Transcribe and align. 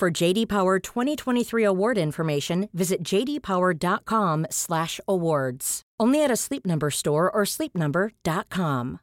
For 0.00 0.10
JD 0.10 0.46
Power 0.46 0.78
2023 0.78 1.62
award 1.62 1.98
information, 1.98 2.70
visit 2.72 3.04
jdpower.com/awards. 3.04 5.82
Only 6.00 6.24
at 6.24 6.30
a 6.30 6.36
Sleep 6.36 6.66
Number 6.66 6.90
store 6.90 7.30
or 7.30 7.44
sleepnumber.com. 7.44 8.98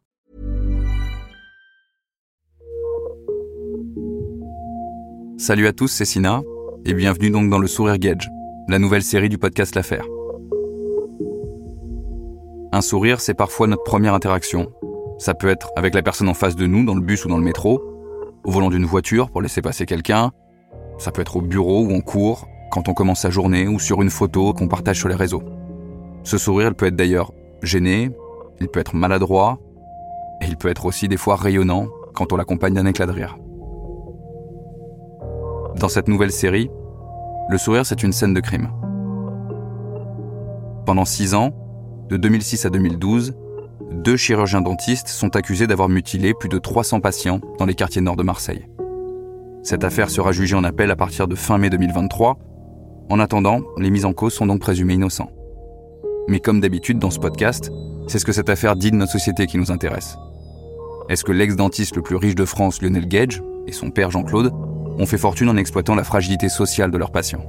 Salut 5.37 5.67
à 5.67 5.73
tous, 5.73 5.87
c'est 5.87 6.05
Sina, 6.05 6.41
et 6.83 6.95
bienvenue 6.95 7.29
donc 7.29 7.51
dans 7.51 7.59
le 7.59 7.67
Sourire 7.67 7.99
Gauge, 7.99 8.27
la 8.67 8.79
nouvelle 8.79 9.03
série 9.03 9.29
du 9.29 9.37
podcast 9.37 9.75
L'Affaire. 9.75 10.07
Un 12.71 12.81
sourire, 12.81 13.21
c'est 13.21 13.35
parfois 13.35 13.67
notre 13.67 13.83
première 13.83 14.15
interaction. 14.15 14.71
Ça 15.19 15.35
peut 15.35 15.49
être 15.49 15.69
avec 15.75 15.93
la 15.93 16.01
personne 16.01 16.29
en 16.29 16.33
face 16.33 16.55
de 16.55 16.65
nous, 16.65 16.85
dans 16.85 16.95
le 16.95 17.01
bus 17.01 17.25
ou 17.25 17.27
dans 17.27 17.37
le 17.37 17.43
métro, 17.43 17.83
au 18.43 18.49
volant 18.49 18.71
d'une 18.71 18.85
voiture 18.85 19.29
pour 19.29 19.43
laisser 19.43 19.61
passer 19.61 19.85
quelqu'un, 19.85 20.31
ça 20.97 21.11
peut 21.11 21.21
être 21.21 21.37
au 21.37 21.41
bureau 21.41 21.83
ou 21.83 21.93
en 21.93 22.01
cours, 22.01 22.47
quand 22.71 22.89
on 22.89 22.93
commence 22.93 23.21
sa 23.21 23.29
journée 23.29 23.67
ou 23.67 23.79
sur 23.79 24.01
une 24.01 24.09
photo 24.09 24.53
qu'on 24.53 24.67
partage 24.67 24.97
sur 24.97 25.09
les 25.09 25.15
réseaux. 25.15 25.43
Ce 26.23 26.37
sourire, 26.37 26.73
peut 26.75 26.87
être 26.87 26.95
d'ailleurs 26.95 27.31
gêné, 27.63 28.11
il 28.59 28.67
peut 28.67 28.79
être 28.79 28.95
maladroit, 28.95 29.59
et 30.41 30.45
il 30.45 30.57
peut 30.57 30.67
être 30.67 30.85
aussi 30.85 31.07
des 31.07 31.17
fois 31.17 31.35
rayonnant 31.35 31.87
quand 32.13 32.33
on 32.33 32.37
l'accompagne 32.37 32.73
d'un 32.73 32.85
éclat 32.85 33.05
de 33.05 33.11
rire. 33.11 33.37
Dans 35.79 35.89
cette 35.89 36.07
nouvelle 36.07 36.31
série, 36.31 36.69
le 37.49 37.57
sourire, 37.57 37.85
c'est 37.85 38.03
une 38.03 38.11
scène 38.11 38.33
de 38.33 38.39
crime. 38.39 38.69
Pendant 40.85 41.05
six 41.05 41.33
ans, 41.33 41.51
de 42.09 42.17
2006 42.17 42.65
à 42.65 42.69
2012, 42.69 43.35
deux 43.91 44.17
chirurgiens 44.17 44.61
dentistes 44.61 45.07
sont 45.07 45.35
accusés 45.35 45.67
d'avoir 45.67 45.89
mutilé 45.89 46.33
plus 46.33 46.49
de 46.49 46.57
300 46.57 46.99
patients 46.99 47.39
dans 47.59 47.65
les 47.65 47.75
quartiers 47.75 48.01
nord 48.01 48.15
de 48.15 48.23
Marseille. 48.23 48.67
Cette 49.63 49.83
affaire 49.83 50.09
sera 50.09 50.31
jugée 50.31 50.55
en 50.55 50.63
appel 50.63 50.91
à 50.91 50.95
partir 50.95 51.27
de 51.27 51.35
fin 51.35 51.57
mai 51.57 51.69
2023. 51.69 52.37
En 53.09 53.19
attendant, 53.19 53.61
les 53.77 53.89
mises 53.89 54.05
en 54.05 54.13
cause 54.13 54.33
sont 54.33 54.45
donc 54.45 54.61
présumées 54.61 54.93
innocents. 54.93 55.31
Mais 56.27 56.39
comme 56.39 56.59
d'habitude 56.59 56.99
dans 56.99 57.11
ce 57.11 57.19
podcast, 57.19 57.71
c'est 58.07 58.19
ce 58.19 58.25
que 58.25 58.31
cette 58.31 58.49
affaire 58.49 58.75
dit 58.75 58.91
de 58.91 58.95
notre 58.95 59.11
société 59.11 59.47
qui 59.47 59.57
nous 59.57 59.71
intéresse. 59.71 60.17
Est-ce 61.09 61.23
que 61.23 61.31
l'ex-dentiste 61.31 61.95
le 61.95 62.01
plus 62.01 62.15
riche 62.15 62.35
de 62.35 62.45
France, 62.45 62.81
Lionel 62.81 63.07
Gage, 63.07 63.41
et 63.65 63.71
son 63.71 63.91
père 63.91 64.11
Jean-Claude, 64.11 64.51
ont 64.99 65.05
fait 65.05 65.17
fortune 65.17 65.49
en 65.49 65.57
exploitant 65.57 65.95
la 65.95 66.03
fragilité 66.03 66.49
sociale 66.49 66.91
de 66.91 66.97
leurs 66.97 67.11
patients? 67.11 67.45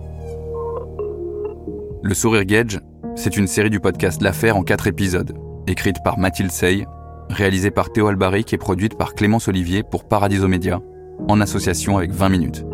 Le 2.02 2.14
Sourire 2.14 2.44
Gage, 2.44 2.80
c'est 3.16 3.36
une 3.36 3.48
série 3.48 3.70
du 3.70 3.80
podcast 3.80 4.22
L'affaire 4.22 4.56
en 4.56 4.62
quatre 4.62 4.86
épisodes, 4.86 5.36
écrite 5.66 5.96
par 6.04 6.18
Mathilde 6.18 6.52
Sey, 6.52 6.86
réalisée 7.30 7.72
par 7.72 7.90
Théo 7.90 8.06
Albaric 8.06 8.52
et 8.52 8.58
produite 8.58 8.96
par 8.96 9.14
Clémence 9.14 9.48
Olivier 9.48 9.82
pour 9.82 10.06
Paradiso 10.06 10.46
Média, 10.46 10.80
en 11.26 11.40
association 11.40 11.96
avec 11.96 12.12
20 12.12 12.28
minutes. 12.28 12.64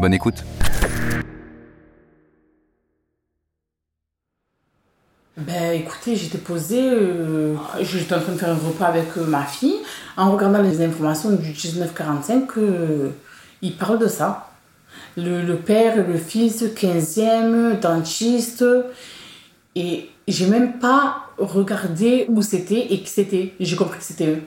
Bonne 0.00 0.14
écoute. 0.14 0.44
Ben 5.36 5.72
écoutez, 5.74 6.16
j'étais 6.16 6.38
posée, 6.38 6.90
euh, 6.90 7.56
j'étais 7.82 8.14
en 8.14 8.20
train 8.20 8.32
de 8.32 8.38
faire 8.38 8.50
un 8.50 8.54
repas 8.54 8.86
avec 8.86 9.18
euh, 9.18 9.24
ma 9.26 9.44
fille, 9.44 9.76
en 10.16 10.32
regardant 10.32 10.62
les 10.62 10.82
informations 10.82 11.30
du 11.30 11.50
1945, 11.50 12.56
euh, 12.56 13.10
il 13.60 13.76
parle 13.76 13.98
de 13.98 14.06
ça. 14.06 14.50
Le, 15.18 15.54
père, 15.54 16.06
le 16.06 16.16
fils, 16.16 16.62
15e, 16.62 17.78
dentiste, 17.80 18.64
et 19.74 20.08
j'ai 20.26 20.46
même 20.46 20.78
pas 20.78 21.28
regardé 21.38 22.26
où 22.28 22.40
c'était 22.40 22.92
et 22.92 23.00
qui 23.00 23.10
c'était. 23.10 23.52
J'ai 23.60 23.76
compris 23.76 23.98
que 23.98 24.04
c'était 24.04 24.28
eux. 24.28 24.42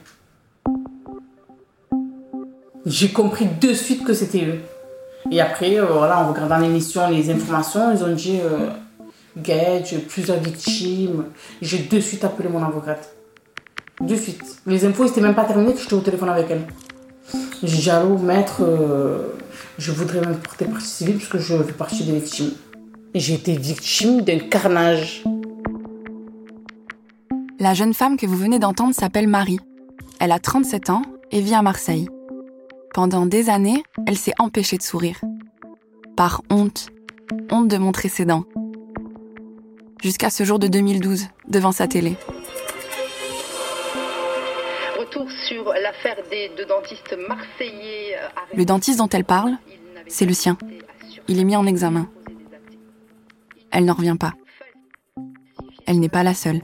J'ai 2.89 3.09
compris 3.09 3.45
de 3.61 3.71
suite 3.71 4.03
que 4.03 4.13
c'était 4.13 4.45
eux. 4.45 4.59
Et 5.29 5.39
après, 5.39 5.79
euh, 5.79 5.85
voilà, 5.85 6.21
en 6.25 6.33
regardant 6.33 6.57
l'émission, 6.57 7.07
les 7.07 7.29
informations, 7.29 7.93
ils 7.93 8.03
ont 8.03 8.15
dit 8.15 8.39
euh, 8.43 8.71
Gage, 9.37 9.95
plusieurs 10.07 10.39
victimes. 10.39 11.25
J'ai 11.61 11.83
de 11.83 11.99
suite 11.99 12.23
appelé 12.23 12.49
mon 12.49 12.63
avocate. 12.63 13.13
De 14.01 14.15
suite. 14.15 14.41
Les 14.65 14.85
infos, 14.85 15.05
c'était 15.05 15.21
même 15.21 15.35
pas 15.35 15.43
terminé 15.43 15.73
que 15.73 15.79
j'étais 15.79 15.93
au 15.93 15.99
téléphone 15.99 16.29
avec 16.29 16.47
elle. 16.49 16.65
J'ai 17.61 17.77
dit 17.77 17.89
Allô, 17.91 18.17
maître, 18.17 18.63
euh, 18.63 19.35
je 19.77 19.91
voudrais 19.91 20.21
même 20.21 20.37
porter 20.37 20.65
partie 20.65 20.87
civile 20.87 21.17
parce 21.17 21.29
que 21.29 21.37
je 21.37 21.61
fais 21.61 21.73
partie 21.73 22.03
des 22.05 22.13
victimes. 22.13 22.53
J'ai 23.13 23.35
été 23.35 23.55
victime 23.55 24.21
d'un 24.21 24.39
carnage. 24.39 25.23
La 27.59 27.75
jeune 27.75 27.93
femme 27.93 28.17
que 28.17 28.25
vous 28.25 28.37
venez 28.37 28.57
d'entendre 28.57 28.95
s'appelle 28.95 29.27
Marie. 29.27 29.59
Elle 30.19 30.31
a 30.31 30.39
37 30.39 30.89
ans 30.89 31.03
et 31.31 31.41
vit 31.41 31.53
à 31.53 31.61
Marseille. 31.61 32.09
Pendant 32.93 33.25
des 33.25 33.49
années, 33.49 33.83
elle 34.07 34.17
s'est 34.17 34.33
empêchée 34.39 34.77
de 34.77 34.83
sourire. 34.83 35.19
Par 36.15 36.41
honte. 36.49 36.89
Honte 37.51 37.67
de 37.67 37.77
montrer 37.77 38.09
ses 38.09 38.25
dents. 38.25 38.43
Jusqu'à 40.01 40.29
ce 40.29 40.43
jour 40.43 40.59
de 40.59 40.67
2012, 40.67 41.27
devant 41.47 41.71
sa 41.71 41.87
télé. 41.87 42.15
Retour 44.97 45.27
sur 45.47 45.65
l'affaire 45.65 46.17
des 46.29 46.49
deux 46.57 46.65
dentistes 46.65 47.15
marseillais. 47.27 48.15
euh. 48.15 48.27
Le 48.57 48.65
dentiste 48.65 48.99
dont 48.99 49.09
elle 49.09 49.25
parle, 49.25 49.57
c'est 50.07 50.25
le 50.25 50.33
sien. 50.33 50.57
Il 51.27 51.39
est 51.39 51.43
mis 51.43 51.55
en 51.55 51.65
examen. 51.67 52.09
Elle 53.71 53.85
n'en 53.85 53.93
revient 53.93 54.17
pas. 54.19 54.33
Elle 55.85 55.99
n'est 55.99 56.09
pas 56.09 56.23
la 56.23 56.33
seule. 56.33 56.61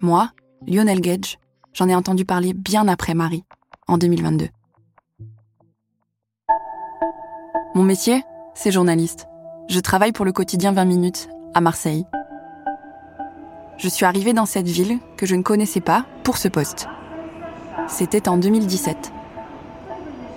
Moi, 0.00 0.30
Lionel 0.66 1.00
Gage, 1.00 1.38
j'en 1.72 1.88
ai 1.88 1.94
entendu 1.94 2.24
parler 2.24 2.52
bien 2.54 2.86
après 2.88 3.14
Marie, 3.14 3.44
en 3.86 3.96
2022. 3.98 4.48
Mon 7.72 7.84
métier, 7.84 8.24
c'est 8.52 8.72
journaliste. 8.72 9.28
Je 9.68 9.78
travaille 9.78 10.10
pour 10.10 10.24
le 10.24 10.32
quotidien 10.32 10.72
20 10.72 10.84
minutes, 10.86 11.28
à 11.54 11.60
Marseille. 11.60 12.04
Je 13.78 13.88
suis 13.88 14.04
arrivée 14.04 14.32
dans 14.32 14.44
cette 14.44 14.66
ville 14.66 14.98
que 15.16 15.24
je 15.24 15.36
ne 15.36 15.42
connaissais 15.42 15.80
pas 15.80 16.04
pour 16.24 16.36
ce 16.36 16.48
poste. 16.48 16.88
C'était 17.86 18.28
en 18.28 18.38
2017. 18.38 19.12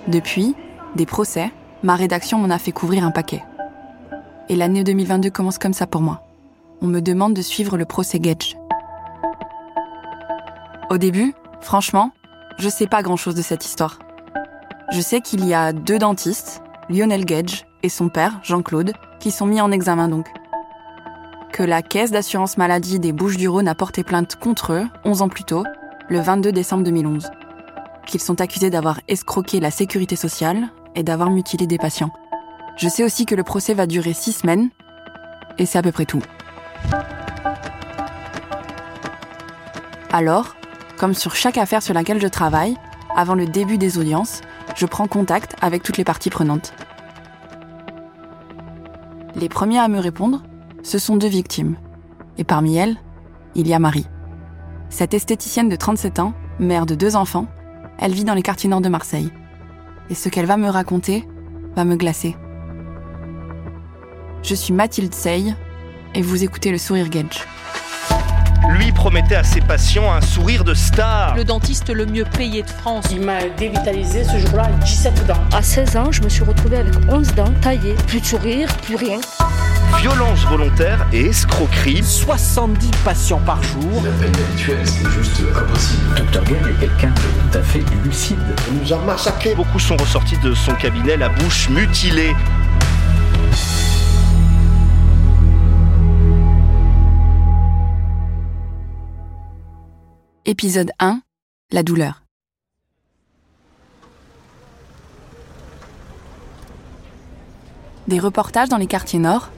Depuis, 0.08 0.56
des 0.96 1.08
procès, 1.08 1.52
ma 1.82 1.96
rédaction 1.96 2.38
m'en 2.38 2.52
a 2.52 2.60
fait 2.60 2.72
couvrir 2.72 3.04
un 3.04 3.10
paquet. 3.10 3.44
Et 4.48 4.56
l'année 4.56 4.84
2022 4.84 5.32
commence 5.32 5.58
comme 5.58 5.74
ça 5.74 5.88
pour 5.88 6.02
moi. 6.02 6.22
On 6.82 6.88
me 6.88 7.00
demande 7.00 7.34
de 7.34 7.42
suivre 7.42 7.78
le 7.78 7.86
procès 7.86 8.20
Gage. 8.20 8.58
Au 10.92 11.00
début, 11.00 11.34
franchement, 11.62 12.12
je 12.60 12.70
sais 12.70 12.88
pas 12.88 13.02
grand 13.02 13.18
chose 13.18 13.34
de 13.34 13.42
cette 13.42 13.66
histoire. 13.66 13.98
Je 14.92 15.02
sais 15.02 15.22
qu'il 15.22 15.44
y 15.46 15.56
a 15.56 15.74
deux 15.74 15.98
dentistes, 15.98 16.62
Lionel 16.90 17.26
Gage 17.26 17.66
et 17.82 17.90
son 17.90 18.10
père, 18.10 18.40
Jean-Claude, 18.44 18.94
qui 19.20 19.32
sont 19.32 19.46
mis 19.46 19.62
en 19.62 19.72
examen 19.72 20.08
donc. 20.08 20.28
Que 21.52 21.64
la 21.64 21.82
caisse 21.82 22.12
d'assurance 22.12 22.58
maladie 22.58 23.00
des 23.00 23.14
Bouches-du-Rhône 23.14 23.68
a 23.68 23.76
porté 23.76 24.04
plainte 24.04 24.36
contre 24.36 24.74
eux 24.74 24.86
11 25.06 25.22
ans 25.22 25.30
plus 25.30 25.44
tôt, 25.44 25.64
le 26.10 26.20
22 26.20 26.52
décembre 26.52 26.84
2011. 26.84 27.30
Qu'ils 28.06 28.22
sont 28.22 28.42
accusés 28.42 28.70
d'avoir 28.70 29.00
escroqué 29.08 29.60
la 29.60 29.72
sécurité 29.72 30.16
sociale 30.16 30.70
et 30.96 31.04
d'avoir 31.04 31.30
mutilé 31.30 31.68
des 31.68 31.78
patients. 31.78 32.12
Je 32.76 32.90
sais 32.90 33.04
aussi 33.04 33.25
que 33.25 33.36
le 33.36 33.44
procès 33.44 33.74
va 33.74 33.86
durer 33.86 34.13
six 34.13 34.34
semaines, 34.34 34.69
et 35.57 35.66
c'est 35.66 35.78
à 35.78 35.84
peu 35.84 35.92
près 35.92 36.06
tout. 36.06 36.24
Alors, 40.12 40.56
comme 40.98 41.13
sur 41.13 41.36
chaque 41.36 41.57
affaire 41.57 41.81
sur 41.81 41.94
laquelle 41.94 42.22
je 42.22 42.28
travaille, 42.28 42.75
avant 43.16 43.36
le 43.36 43.46
début 43.46 43.78
des 43.78 43.98
audiences, 43.98 44.42
je 44.75 44.86
prends 44.86 45.08
contact 45.08 45.56
avec 45.62 45.84
toutes 45.84 45.98
les 45.98 46.04
parties 46.04 46.30
prenantes. 46.30 46.74
Les 49.36 49.50
premiers 49.50 49.80
à 49.80 49.88
me 49.88 50.00
répondre, 50.00 50.44
ce 50.84 51.00
sont 51.00 51.16
deux 51.16 51.28
victimes. 51.28 51.75
Et 52.38 52.44
parmi 52.44 52.75
elles, 52.75 52.98
il 53.56 53.68
y 53.68 53.74
a 53.74 53.80
Marie. 53.80 54.08
Cette 54.90 55.14
esthéticienne 55.14 55.70
de 55.70 55.75
37 55.75 56.20
ans, 56.20 56.34
mère 56.60 56.86
de 56.86 56.96
deux 56.96 57.16
enfants, 57.16 57.48
elle 58.00 58.14
vit 58.14 58.24
dans 58.24 58.34
les 58.34 58.42
quartiers 58.42 58.70
nord 58.70 58.81
de 58.81 58.90
Marseille. 58.90 59.31
Et 60.10 60.16
ce 60.16 60.30
qu'elle 60.30 60.46
va 60.46 60.58
me 60.58 60.70
raconter 60.70 61.28
va 61.76 61.86
me 61.86 61.96
glacer. 61.96 62.36
Je 64.44 64.56
suis 64.56 64.74
Mathilde 64.74 65.14
Sey 65.14 65.56
et 66.14 66.22
vous 66.22 66.44
écoutez 66.44 66.72
le 66.72 66.78
Sourire 66.78 67.10
Gage. 67.10 67.48
Lui 68.69 68.92
promettait 68.92 69.36
à 69.36 69.44
ses 69.44 69.60
patients 69.62 70.12
un 70.12 70.21
sourire 70.21 70.63
de 70.63 70.74
star. 70.74 71.36
Le 71.36 71.44
dentiste 71.44 71.89
le 71.89 72.06
mieux 72.06 72.24
payé 72.24 72.63
de 72.63 72.69
France. 72.69 73.06
Il 73.12 73.21
m'a 73.21 73.44
dévitalisé 73.57 74.24
ce 74.24 74.38
jour-là 74.38 74.69
17 74.83 75.27
dents. 75.27 75.44
À 75.54 75.62
16 75.62 75.98
ans, 75.98 76.12
je 76.12 76.21
me 76.21 76.30
suis 76.30 76.44
retrouvée 76.44 76.77
avec 76.77 76.94
11 77.10 77.36
dents 77.36 77.54
taillées. 77.62 77.95
Plus 78.07 78.21
de 78.21 78.25
sourire, 78.25 78.69
plus 78.83 78.95
rien. 78.95 79.19
Violence 80.00 80.45
volontaire 80.45 81.06
et 81.13 81.27
escroquerie. 81.27 82.04
70 82.04 82.92
patients 83.04 83.42
par 83.45 83.62
jour. 83.63 84.01
La 84.04 84.12
peine 84.12 84.33
habituelle, 84.36 84.80
c'est 84.86 85.09
juste 85.09 85.42
impossible. 85.56 86.16
Docteur 86.16 86.44
Gall 86.45 86.71
est 86.71 86.80
quelqu'un 86.80 87.09
de 87.09 87.51
tout 87.51 87.57
à 87.57 87.62
fait 87.62 87.83
lucide. 88.04 88.39
On 88.69 88.83
nous 88.83 88.94
a 88.94 88.98
massacrés. 89.06 89.56
Beaucoup 89.56 89.80
sont 89.80 89.98
ressortis 89.98 90.38
de 90.38 90.54
son 90.54 90.74
cabinet 90.74 91.18
la 91.18 91.30
bouche 91.30 91.69
mutilée. 91.69 92.33
Épisode 100.54 100.92
1 101.00 101.20
La 101.72 101.82
douleur. 101.82 102.22
Des 108.08 108.20
reportages 108.20 108.70
dans 108.70 108.78
les 108.78 108.86
quartiers 108.86 109.18
nord, 109.18 109.50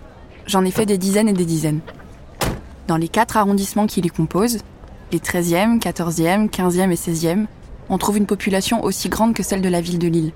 j'en 0.46 0.64
ai 0.64 0.72
fait 0.72 0.86
des 0.86 0.98
dizaines 0.98 1.28
et 1.28 1.34
des 1.34 1.44
dizaines. 1.44 1.82
Dans 2.88 2.96
les 2.96 3.10
quatre 3.10 3.36
arrondissements 3.36 3.88
qui 3.88 4.00
les 4.00 4.08
composent, 4.08 4.60
les 5.12 5.20
13e, 5.20 5.82
14e, 5.82 6.50
15e 6.50 6.90
et 6.90 6.96
16e, 6.96 7.48
on 7.90 7.98
trouve 7.98 8.16
une 8.16 8.26
population 8.26 8.82
aussi 8.82 9.10
grande 9.10 9.34
que 9.34 9.44
celle 9.44 9.62
de 9.62 9.68
la 9.68 9.82
ville 9.82 10.00
de 10.00 10.08
Lille. 10.08 10.32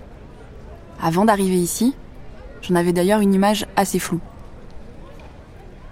Avant 1.01 1.23
d'arriver 1.23 1.55
ici, 1.55 1.95
j'en 2.63 2.75
avais 2.75 2.91
d'ailleurs 2.91 3.21
une 3.21 3.33
image 3.33 3.65
assez 3.77 3.97
floue. 3.97 4.19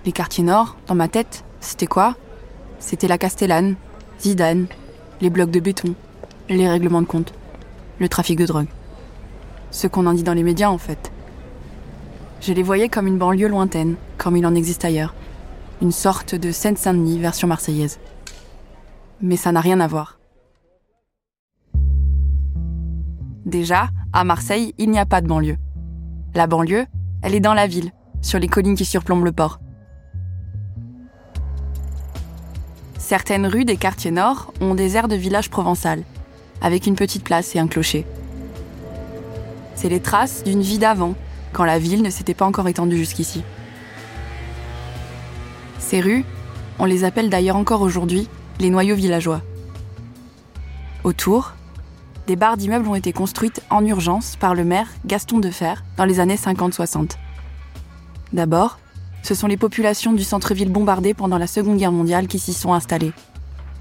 Les 0.03 0.11
quartiers 0.11 0.43
nord, 0.43 0.75
dans 0.87 0.95
ma 0.95 1.07
tête, 1.07 1.45
c'était 1.61 1.87
quoi? 1.87 2.17
C'était 2.79 3.07
la 3.07 3.17
Castellane, 3.17 3.77
Zidane, 4.19 4.67
les 5.21 5.29
blocs 5.29 5.51
de 5.51 5.59
béton, 5.59 5.93
les 6.49 6.67
règlements 6.67 7.01
de 7.01 7.07
compte, 7.07 7.33
le 7.99 8.09
trafic 8.09 8.37
de 8.39 8.45
drogue. 8.45 8.67
Ce 9.71 9.87
qu'on 9.87 10.05
en 10.05 10.13
dit 10.13 10.23
dans 10.23 10.33
les 10.33 10.43
médias 10.43 10.69
en 10.69 10.77
fait. 10.77 11.11
Je 12.41 12.53
les 12.53 12.63
voyais 12.63 12.89
comme 12.89 13.07
une 13.07 13.17
banlieue 13.17 13.47
lointaine, 13.47 13.95
comme 14.17 14.37
il 14.37 14.45
en 14.45 14.55
existe 14.55 14.85
ailleurs. 14.85 15.13
Une 15.81 15.91
sorte 15.91 16.35
de 16.35 16.51
Seine-Saint-Denis 16.51 17.19
version 17.19 17.47
marseillaise. 17.47 17.99
Mais 19.21 19.37
ça 19.37 19.51
n'a 19.51 19.61
rien 19.61 19.79
à 19.79 19.87
voir. 19.87 20.19
Déjà, 23.45 23.89
à 24.13 24.23
Marseille, 24.23 24.73
il 24.77 24.89
n'y 24.89 24.99
a 24.99 25.05
pas 25.05 25.21
de 25.21 25.27
banlieue. 25.27 25.57
La 26.35 26.47
banlieue, 26.47 26.85
elle 27.21 27.33
est 27.33 27.39
dans 27.39 27.53
la 27.53 27.67
ville, 27.67 27.91
sur 28.21 28.39
les 28.39 28.47
collines 28.47 28.75
qui 28.75 28.85
surplombent 28.85 29.25
le 29.25 29.31
port. 29.31 29.59
Certaines 32.97 33.45
rues 33.45 33.65
des 33.65 33.77
quartiers 33.77 34.11
nord 34.11 34.53
ont 34.59 34.75
des 34.75 34.97
airs 34.97 35.07
de 35.07 35.15
village 35.15 35.49
provençal, 35.49 36.03
avec 36.61 36.87
une 36.87 36.95
petite 36.95 37.23
place 37.23 37.55
et 37.55 37.59
un 37.59 37.67
clocher. 37.67 38.05
C'est 39.75 39.89
les 39.89 39.99
traces 39.99 40.43
d'une 40.43 40.61
vie 40.61 40.79
d'avant, 40.79 41.13
quand 41.53 41.63
la 41.63 41.79
ville 41.79 42.01
ne 42.01 42.09
s'était 42.09 42.33
pas 42.33 42.45
encore 42.45 42.67
étendue 42.67 42.97
jusqu'ici. 42.97 43.43
Ces 45.79 46.01
rues, 46.01 46.25
on 46.79 46.85
les 46.85 47.03
appelle 47.03 47.29
d'ailleurs 47.29 47.55
encore 47.55 47.81
aujourd'hui 47.81 48.27
les 48.59 48.69
noyaux 48.69 48.95
villageois. 48.95 49.41
Autour, 51.03 51.53
des 52.25 52.35
barres 52.35 52.57
d'immeubles 52.57 52.87
ont 52.87 52.95
été 52.95 53.13
construites 53.13 53.61
en 53.69 53.85
urgence 53.85 54.35
par 54.35 54.53
le 54.53 54.65
maire 54.65 54.89
Gaston 55.05 55.39
Defer 55.39 55.75
dans 55.95 56.05
les 56.05 56.19
années 56.19 56.35
50-60. 56.35 57.11
D'abord, 58.33 58.79
ce 59.27 59.35
sont 59.35 59.47
les 59.47 59.57
populations 59.57 60.13
du 60.13 60.23
centre-ville 60.23 60.71
bombardées 60.71 61.13
pendant 61.13 61.37
la 61.37 61.47
Seconde 61.47 61.75
Guerre 61.75 61.91
mondiale 61.91 62.27
qui 62.27 62.39
s'y 62.39 62.53
sont 62.53 62.71
installées. 62.71 63.11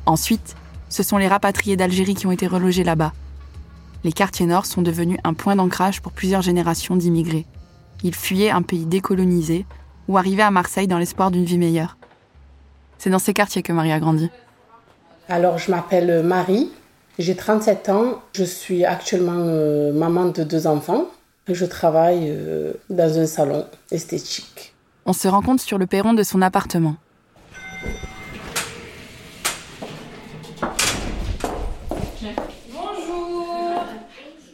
Ensuite, 0.04 0.56
ce 0.88 1.04
sont 1.04 1.18
les 1.18 1.28
rapatriés 1.28 1.76
d'Algérie 1.76 2.16
qui 2.16 2.26
ont 2.26 2.32
été 2.32 2.48
relogés 2.48 2.82
là-bas. 2.82 3.12
Les 4.02 4.10
quartiers 4.10 4.46
nord 4.46 4.66
sont 4.66 4.82
devenus 4.82 5.20
un 5.22 5.34
point 5.34 5.54
d'ancrage 5.54 6.02
pour 6.02 6.10
plusieurs 6.10 6.42
générations 6.42 6.96
d'immigrés. 6.96 7.46
Ils 8.02 8.16
fuyaient 8.16 8.50
un 8.50 8.62
pays 8.62 8.86
décolonisé 8.86 9.66
ou 10.08 10.18
arrivaient 10.18 10.42
à 10.42 10.50
Marseille 10.50 10.88
dans 10.88 10.98
l'espoir 10.98 11.30
d'une 11.30 11.44
vie 11.44 11.58
meilleure. 11.58 11.96
C'est 12.98 13.10
dans 13.10 13.20
ces 13.20 13.32
quartiers 13.32 13.62
que 13.62 13.72
Marie 13.72 13.92
a 13.92 14.00
grandi. 14.00 14.28
Alors, 15.28 15.58
je 15.58 15.70
m'appelle 15.70 16.24
Marie, 16.24 16.72
j'ai 17.20 17.36
37 17.36 17.88
ans, 17.90 18.20
je 18.32 18.42
suis 18.42 18.84
actuellement 18.84 19.34
euh, 19.36 19.92
maman 19.92 20.24
de 20.24 20.42
deux 20.42 20.66
enfants 20.66 21.06
je 21.48 21.64
travaille 21.64 22.26
euh, 22.28 22.72
dans 22.90 23.20
un 23.20 23.26
salon 23.26 23.64
esthétique. 23.92 24.74
On 25.08 25.12
se 25.12 25.28
rencontre 25.28 25.62
sur 25.62 25.78
le 25.78 25.86
perron 25.86 26.14
de 26.14 26.24
son 26.24 26.42
appartement. 26.42 26.96
Bonjour 32.72 33.84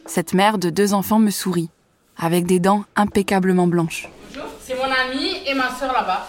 Cette 0.05 0.35
mère 0.35 0.59
de 0.59 0.69
deux 0.69 0.93
enfants 0.93 1.17
me 1.17 1.31
sourit, 1.31 1.71
avec 2.15 2.45
des 2.45 2.59
dents 2.59 2.85
impeccablement 2.95 3.65
blanches. 3.65 4.09
Bonjour, 4.29 4.45
c'est 4.61 4.75
mon 4.75 4.83
amie 4.83 5.37
et 5.47 5.55
ma 5.55 5.73
soeur 5.73 5.91
là-bas. 5.91 6.27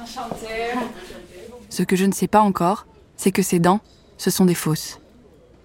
Enchantée. 0.00 0.78
Ce 1.68 1.82
que 1.82 1.96
je 1.96 2.04
ne 2.04 2.12
sais 2.12 2.28
pas 2.28 2.42
encore, 2.42 2.86
c'est 3.16 3.32
que 3.32 3.42
ces 3.42 3.58
dents, 3.58 3.80
ce 4.16 4.30
sont 4.30 4.44
des 4.44 4.54
fausses. 4.54 5.00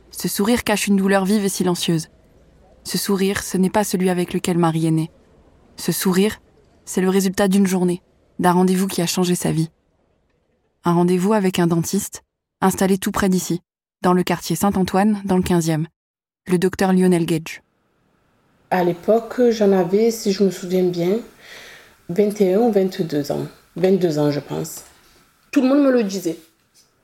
Ce 0.09 0.27
sourire 0.27 0.63
cache 0.63 0.87
une 0.87 0.95
douleur 0.95 1.23
vive 1.23 1.45
et 1.45 1.49
silencieuse. 1.49 2.09
Ce 2.83 2.97
sourire, 2.97 3.43
ce 3.43 3.57
n'est 3.57 3.69
pas 3.69 3.83
celui 3.83 4.09
avec 4.09 4.33
lequel 4.33 4.57
Marie 4.57 4.87
est 4.87 4.91
née. 4.91 5.11
Ce 5.77 5.91
sourire, 5.91 6.39
c'est 6.91 6.99
le 6.99 7.07
résultat 7.07 7.47
d'une 7.47 7.67
journée, 7.67 8.01
d'un 8.39 8.51
rendez-vous 8.51 8.87
qui 8.87 9.01
a 9.01 9.05
changé 9.05 9.33
sa 9.33 9.53
vie. 9.53 9.69
Un 10.83 10.91
rendez-vous 10.91 11.31
avec 11.31 11.57
un 11.57 11.65
dentiste, 11.65 12.23
installé 12.59 12.97
tout 12.97 13.11
près 13.11 13.29
d'ici, 13.29 13.61
dans 14.01 14.11
le 14.11 14.23
quartier 14.23 14.57
Saint-Antoine, 14.57 15.21
dans 15.23 15.37
le 15.37 15.41
15e, 15.41 15.85
le 16.47 16.57
docteur 16.57 16.91
Lionel 16.91 17.25
Gage. 17.25 17.61
À 18.71 18.83
l'époque, 18.83 19.39
j'en 19.51 19.71
avais, 19.71 20.11
si 20.11 20.33
je 20.33 20.43
me 20.43 20.51
souviens 20.51 20.83
bien, 20.83 21.19
21 22.09 22.59
ou 22.59 22.73
22 22.73 23.31
ans. 23.31 23.47
22 23.77 24.19
ans, 24.19 24.29
je 24.29 24.41
pense. 24.41 24.83
Tout 25.53 25.61
le 25.61 25.69
monde 25.69 25.85
me 25.85 25.93
le 25.93 26.03
disait. 26.03 26.39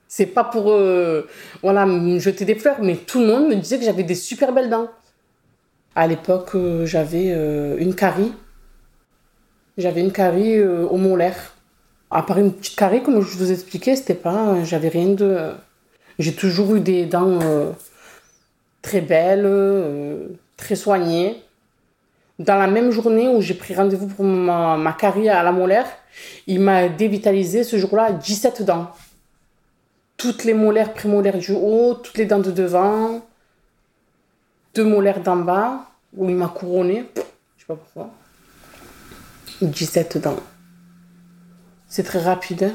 C'est 0.10 0.26
pas 0.26 0.44
pour 0.44 0.70
euh, 0.70 1.30
voilà, 1.62 1.86
me 1.86 2.20
jeter 2.20 2.44
des 2.44 2.56
fleurs, 2.56 2.82
mais 2.82 2.98
tout 2.98 3.22
le 3.22 3.28
monde 3.28 3.48
me 3.48 3.56
disait 3.56 3.80
que 3.80 3.86
j'avais 3.86 4.04
des 4.04 4.16
super 4.16 4.52
belles 4.52 4.70
dents. 4.70 4.90
À 5.96 6.08
l'époque, 6.08 6.56
euh, 6.56 6.86
j'avais 6.86 7.32
euh, 7.32 7.78
une 7.80 7.96
carie. 7.96 8.34
J'avais 9.78 10.02
une 10.02 10.12
carie 10.12 10.64
au 10.64 10.98
molaire. 10.98 11.54
À 12.10 12.24
part 12.24 12.40
une 12.40 12.54
petite 12.54 12.76
carie, 12.76 13.04
comme 13.04 13.22
je 13.22 13.38
vous 13.38 13.52
expliquais, 13.52 13.96
c'était 13.96 14.16
pas. 14.16 14.64
J'avais 14.64 14.88
rien 14.88 15.10
de. 15.10 15.52
J'ai 16.20 16.34
toujours 16.34 16.76
eu 16.76 16.80
des 16.80 17.06
dents 17.06 17.40
très 18.82 19.02
belles, 19.02 19.48
très 20.56 20.76
soignées. 20.76 21.44
Dans 22.40 22.56
la 22.56 22.68
même 22.68 22.92
journée 22.92 23.28
où 23.28 23.42
j'ai 23.42 23.56
pris 23.56 23.76
rendez-vous 23.76 24.08
pour 24.08 24.24
ma, 24.24 24.78
ma 24.78 24.94
carie 24.94 25.30
à 25.30 25.44
la 25.44 25.52
molaire, 25.52 25.88
il 26.48 26.60
m'a 26.60 26.88
dévitalisé 26.88 27.64
ce 27.64 27.78
jour-là 27.78 28.12
17 28.14 28.64
dents 28.64 28.92
toutes 30.18 30.44
les 30.44 30.56
molaires 30.56 30.94
prémolaires 30.94 31.38
du 31.38 31.54
haut, 31.54 31.94
toutes 31.94 32.18
les 32.18 32.26
dents 32.26 32.40
de 32.40 32.52
devant, 32.52 33.22
deux 34.74 34.84
molaires 34.84 35.22
d'en 35.22 35.38
bas, 35.38 35.86
où 36.16 36.28
il 36.28 36.36
m'a 36.36 36.48
couronné, 36.48 37.06
je 37.16 37.22
sais 37.62 37.68
pas 37.68 37.76
pourquoi. 37.76 38.10
17 39.62 40.20
dents. 40.22 40.40
C'est 41.88 42.04
très 42.04 42.22
rapide. 42.22 42.64
Hein. 42.64 42.74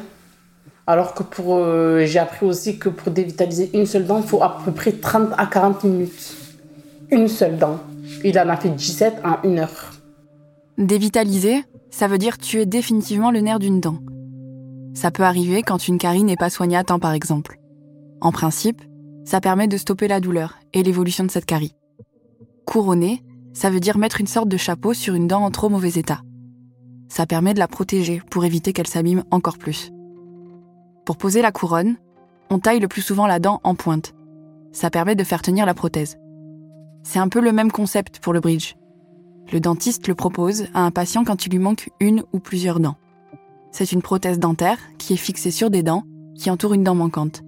Alors 0.86 1.14
que 1.14 1.22
pour. 1.22 1.56
Euh, 1.56 2.04
j'ai 2.06 2.18
appris 2.18 2.46
aussi 2.46 2.78
que 2.78 2.88
pour 2.88 3.12
dévitaliser 3.12 3.70
une 3.74 3.86
seule 3.86 4.06
dent, 4.06 4.18
il 4.18 4.26
faut 4.26 4.42
à 4.42 4.58
peu 4.64 4.72
près 4.72 4.92
30 4.92 5.30
à 5.38 5.46
40 5.46 5.84
minutes. 5.84 6.34
Une 7.10 7.28
seule 7.28 7.58
dent. 7.58 7.78
Il 8.24 8.38
en 8.38 8.48
a 8.48 8.56
fait 8.56 8.70
17 8.70 9.22
en 9.24 9.48
une 9.48 9.60
heure. 9.60 9.92
Dévitaliser, 10.78 11.64
ça 11.90 12.08
veut 12.08 12.18
dire 12.18 12.38
tuer 12.38 12.66
définitivement 12.66 13.30
le 13.30 13.40
nerf 13.40 13.58
d'une 13.58 13.80
dent. 13.80 13.98
Ça 14.94 15.10
peut 15.10 15.22
arriver 15.22 15.62
quand 15.62 15.88
une 15.88 15.98
carie 15.98 16.24
n'est 16.24 16.36
pas 16.36 16.50
soignée 16.50 16.76
à 16.76 16.84
temps 16.84 16.98
par 16.98 17.12
exemple. 17.12 17.58
En 18.20 18.32
principe, 18.32 18.82
ça 19.24 19.40
permet 19.40 19.68
de 19.68 19.76
stopper 19.76 20.08
la 20.08 20.20
douleur 20.20 20.58
et 20.72 20.82
l'évolution 20.82 21.24
de 21.24 21.30
cette 21.30 21.46
carie. 21.46 21.74
Couronner, 22.66 23.22
ça 23.52 23.70
veut 23.70 23.80
dire 23.80 23.98
mettre 23.98 24.20
une 24.20 24.26
sorte 24.26 24.48
de 24.48 24.56
chapeau 24.56 24.94
sur 24.94 25.14
une 25.14 25.28
dent 25.28 25.44
en 25.44 25.50
trop 25.50 25.68
mauvais 25.68 25.90
état. 25.90 26.22
Ça 27.12 27.26
permet 27.26 27.52
de 27.52 27.58
la 27.58 27.68
protéger 27.68 28.22
pour 28.30 28.46
éviter 28.46 28.72
qu'elle 28.72 28.86
s'abîme 28.86 29.22
encore 29.30 29.58
plus. 29.58 29.92
Pour 31.04 31.18
poser 31.18 31.42
la 31.42 31.52
couronne, 31.52 31.96
on 32.48 32.58
taille 32.58 32.80
le 32.80 32.88
plus 32.88 33.02
souvent 33.02 33.26
la 33.26 33.38
dent 33.38 33.60
en 33.64 33.74
pointe. 33.74 34.14
Ça 34.72 34.88
permet 34.88 35.14
de 35.14 35.22
faire 35.22 35.42
tenir 35.42 35.66
la 35.66 35.74
prothèse. 35.74 36.16
C'est 37.02 37.18
un 37.18 37.28
peu 37.28 37.42
le 37.42 37.52
même 37.52 37.70
concept 37.70 38.20
pour 38.20 38.32
le 38.32 38.40
bridge. 38.40 38.76
Le 39.52 39.60
dentiste 39.60 40.08
le 40.08 40.14
propose 40.14 40.68
à 40.72 40.86
un 40.86 40.90
patient 40.90 41.22
quand 41.22 41.44
il 41.44 41.50
lui 41.52 41.58
manque 41.58 41.90
une 42.00 42.24
ou 42.32 42.38
plusieurs 42.38 42.80
dents. 42.80 42.96
C'est 43.72 43.92
une 43.92 44.00
prothèse 44.00 44.38
dentaire 44.38 44.78
qui 44.96 45.12
est 45.12 45.18
fixée 45.18 45.50
sur 45.50 45.68
des 45.68 45.82
dents 45.82 46.04
qui 46.34 46.48
entourent 46.48 46.72
une 46.72 46.82
dent 46.82 46.94
manquante. 46.94 47.42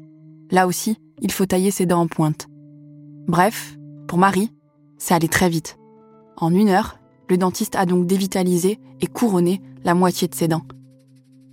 Là 0.50 0.66
aussi, 0.66 0.98
il 1.22 1.32
faut 1.32 1.46
tailler 1.46 1.70
ses 1.70 1.86
dents 1.86 2.02
en 2.02 2.06
pointe. 2.06 2.48
Bref, 3.28 3.78
pour 4.08 4.18
Marie, 4.18 4.52
ça 4.98 5.14
allait 5.14 5.26
très 5.26 5.48
vite. 5.48 5.78
En 6.36 6.52
une 6.52 6.68
heure, 6.68 6.98
le 7.28 7.38
dentiste 7.38 7.76
a 7.76 7.86
donc 7.86 8.06
dévitalisé 8.06 8.78
et 9.00 9.06
couronné 9.06 9.62
la 9.84 9.94
moitié 9.94 10.28
de 10.28 10.34
ses 10.34 10.48
dents. 10.48 10.64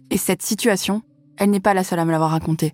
Et 0.09 0.17
cette 0.17 0.41
situation, 0.41 1.01
elle 1.37 1.49
n'est 1.49 1.61
pas 1.61 1.73
la 1.73 1.83
seule 1.83 1.99
à 1.99 2.05
me 2.05 2.11
l'avoir 2.11 2.31
racontée. 2.31 2.73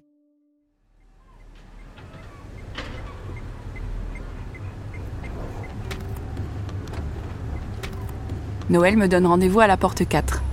Noël 8.70 8.98
me 8.98 9.08
donne 9.08 9.26
rendez-vous 9.26 9.62
à 9.62 9.68
la 9.68 9.78
porte 9.78 10.06
4, 10.06 10.44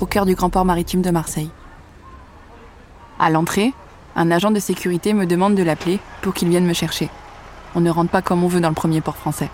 au 0.00 0.06
cœur 0.06 0.24
du 0.24 0.34
grand 0.34 0.48
port 0.48 0.64
maritime 0.64 1.02
de 1.02 1.10
Marseille. 1.10 1.50
À 3.18 3.28
l'entrée, 3.28 3.74
un 4.16 4.30
agent 4.30 4.50
de 4.50 4.60
sécurité 4.60 5.12
me 5.12 5.26
demande 5.26 5.56
de 5.56 5.62
l'appeler 5.62 5.98
pour 6.22 6.32
qu'il 6.32 6.48
vienne 6.48 6.64
me 6.64 6.72
chercher. 6.72 7.10
On 7.74 7.80
ne 7.80 7.90
rentre 7.90 8.10
pas 8.10 8.22
comme 8.22 8.42
on 8.42 8.48
veut 8.48 8.60
dans 8.60 8.70
le 8.70 8.74
premier 8.74 9.02
port 9.02 9.16
français. 9.16 9.50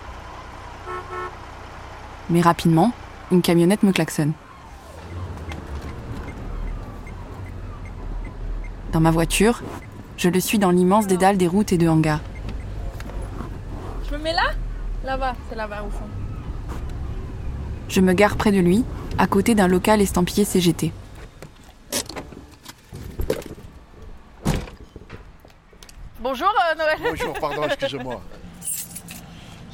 Mais 2.29 2.41
rapidement, 2.41 2.91
une 3.31 3.41
camionnette 3.41 3.83
me 3.83 3.91
klaxonne. 3.91 4.33
Dans 8.91 8.99
ma 8.99 9.11
voiture, 9.11 9.61
je 10.17 10.29
le 10.29 10.39
suis 10.39 10.59
dans 10.59 10.71
l'immense 10.71 11.07
dédale 11.07 11.37
des 11.37 11.47
routes 11.47 11.71
et 11.71 11.77
de 11.77 11.87
hangars. 11.87 12.21
Je 14.09 14.15
me 14.15 14.23
mets 14.23 14.33
là? 14.33 14.51
Là-bas, 15.05 15.35
c'est 15.49 15.55
là-bas 15.55 15.83
au 15.83 15.89
fond. 15.89 16.05
Je 17.87 18.01
me 18.01 18.13
gare 18.13 18.35
près 18.35 18.51
de 18.51 18.59
lui, 18.59 18.83
à 19.17 19.27
côté 19.27 19.55
d'un 19.55 19.67
local 19.67 20.01
estampillé 20.01 20.43
CGT. 20.43 20.91
Bonjour 26.19 26.49
euh, 26.49 26.75
Noël. 26.75 26.97
Bonjour, 27.01 27.33
pardon, 27.39 27.63
excusez-moi. 27.63 28.21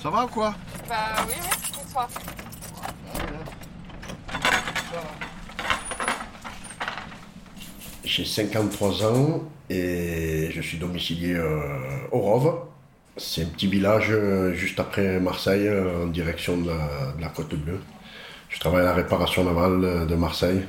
Ça 0.02 0.10
va 0.10 0.26
ou 0.26 0.28
quoi? 0.28 0.54
Bah 0.88 0.96
oui, 1.28 1.34
oui, 1.42 1.72
bonsoir. 1.76 2.10
J'ai 8.04 8.26
53 8.26 9.06
ans 9.06 9.44
et 9.70 10.50
je 10.52 10.62
suis 10.62 10.78
domicilié 10.78 11.34
euh, 11.34 11.62
au 12.12 12.20
Rove. 12.20 12.54
C'est 13.18 13.44
un 13.44 13.48
petit 13.48 13.68
village 13.68 14.10
euh, 14.12 14.54
juste 14.54 14.80
après 14.80 15.20
Marseille, 15.20 15.68
euh, 15.68 16.04
en 16.04 16.08
direction 16.08 16.58
de 16.58 16.70
la, 17.20 17.30
Côte 17.30 17.56
Bleue. 17.56 17.80
Je 18.50 18.60
travaille 18.60 18.82
à 18.82 18.86
la 18.86 18.94
réparation 18.94 19.44
navale 19.44 20.06
de 20.06 20.16
Marseille, 20.16 20.62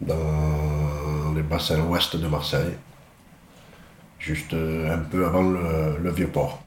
dans 0.00 1.32
les 1.34 1.42
bassins 1.42 1.80
ouest 1.82 2.16
de 2.16 2.26
Marseille, 2.26 2.72
juste 4.18 4.52
un 4.52 4.98
peu 4.98 5.26
avant 5.26 5.42
le, 5.42 5.98
le 6.02 6.10
vieux 6.10 6.26
port. 6.26 6.60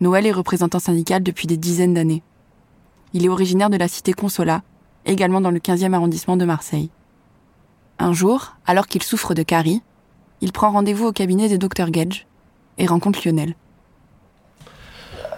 Noël 0.00 0.26
est 0.26 0.32
représentant 0.32 0.78
syndical 0.78 1.22
depuis 1.22 1.46
des 1.46 1.56
dizaines 1.56 1.94
d'années. 1.94 2.22
Il 3.14 3.24
est 3.24 3.30
originaire 3.30 3.70
de 3.70 3.78
la 3.78 3.88
cité 3.88 4.12
Consola, 4.12 4.62
également 5.06 5.40
dans 5.40 5.50
le 5.50 5.58
15e 5.58 5.92
arrondissement 5.94 6.36
de 6.36 6.44
Marseille. 6.44 6.90
Un 7.98 8.12
jour, 8.12 8.56
alors 8.66 8.86
qu'il 8.86 9.02
souffre 9.02 9.34
de 9.34 9.42
carie, 9.42 9.82
il 10.40 10.52
prend 10.52 10.70
rendez-vous 10.70 11.06
au 11.06 11.12
cabinet 11.12 11.48
des 11.48 11.58
docteurs 11.58 11.90
Gage 11.90 12.26
et 12.78 12.86
rencontre 12.86 13.20
Lionel. 13.26 13.54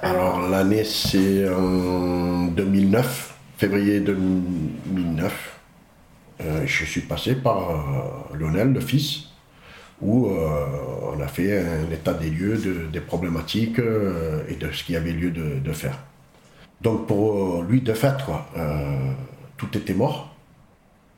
Alors 0.03 0.41
l'année 0.49 0.85
c'est 0.85 1.49
en 1.49 2.47
2009, 2.47 3.35
février 3.57 4.01
2009. 4.01 5.59
Euh, 6.41 6.63
je 6.67 6.85
suis 6.85 7.03
passé 7.03 7.37
par 7.37 7.71
euh, 7.71 8.37
Lionel, 8.37 8.73
le 8.73 8.81
fils, 8.81 9.25
où 10.01 10.27
euh, 10.27 10.67
on 11.17 11.21
a 11.21 11.29
fait 11.29 11.59
un 11.61 11.91
état 11.93 12.15
des 12.15 12.31
lieux 12.31 12.57
de- 12.57 12.87
des 12.93 13.01
problématiques 13.01 13.79
et 13.79 14.55
de 14.57 14.73
ce 14.73 14.83
qu'il 14.83 14.95
y 14.95 14.99
avait 14.99 15.13
lieu 15.13 15.31
de, 15.31 15.61
de 15.61 15.73
faire. 15.73 15.99
Donc 16.81 17.07
pour 17.07 17.63
lui, 17.63 17.81
de 17.81 17.93
fait, 17.93 18.15
quoi, 18.27 18.49
tout 19.63 19.79
était 19.79 19.95
mort. 19.95 20.35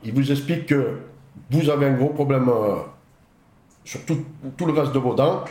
Il 0.03 0.13
vous 0.13 0.31
explique 0.31 0.67
que 0.67 0.99
vous 1.49 1.69
avez 1.69 1.87
un 1.87 1.93
gros 1.93 2.09
problème 2.09 2.47
euh, 2.49 2.75
sur 3.83 4.01
tout, 4.05 4.65
le 4.65 4.71
reste 4.71 4.93
de 4.93 4.99
vos 4.99 5.15
dents. 5.15 5.43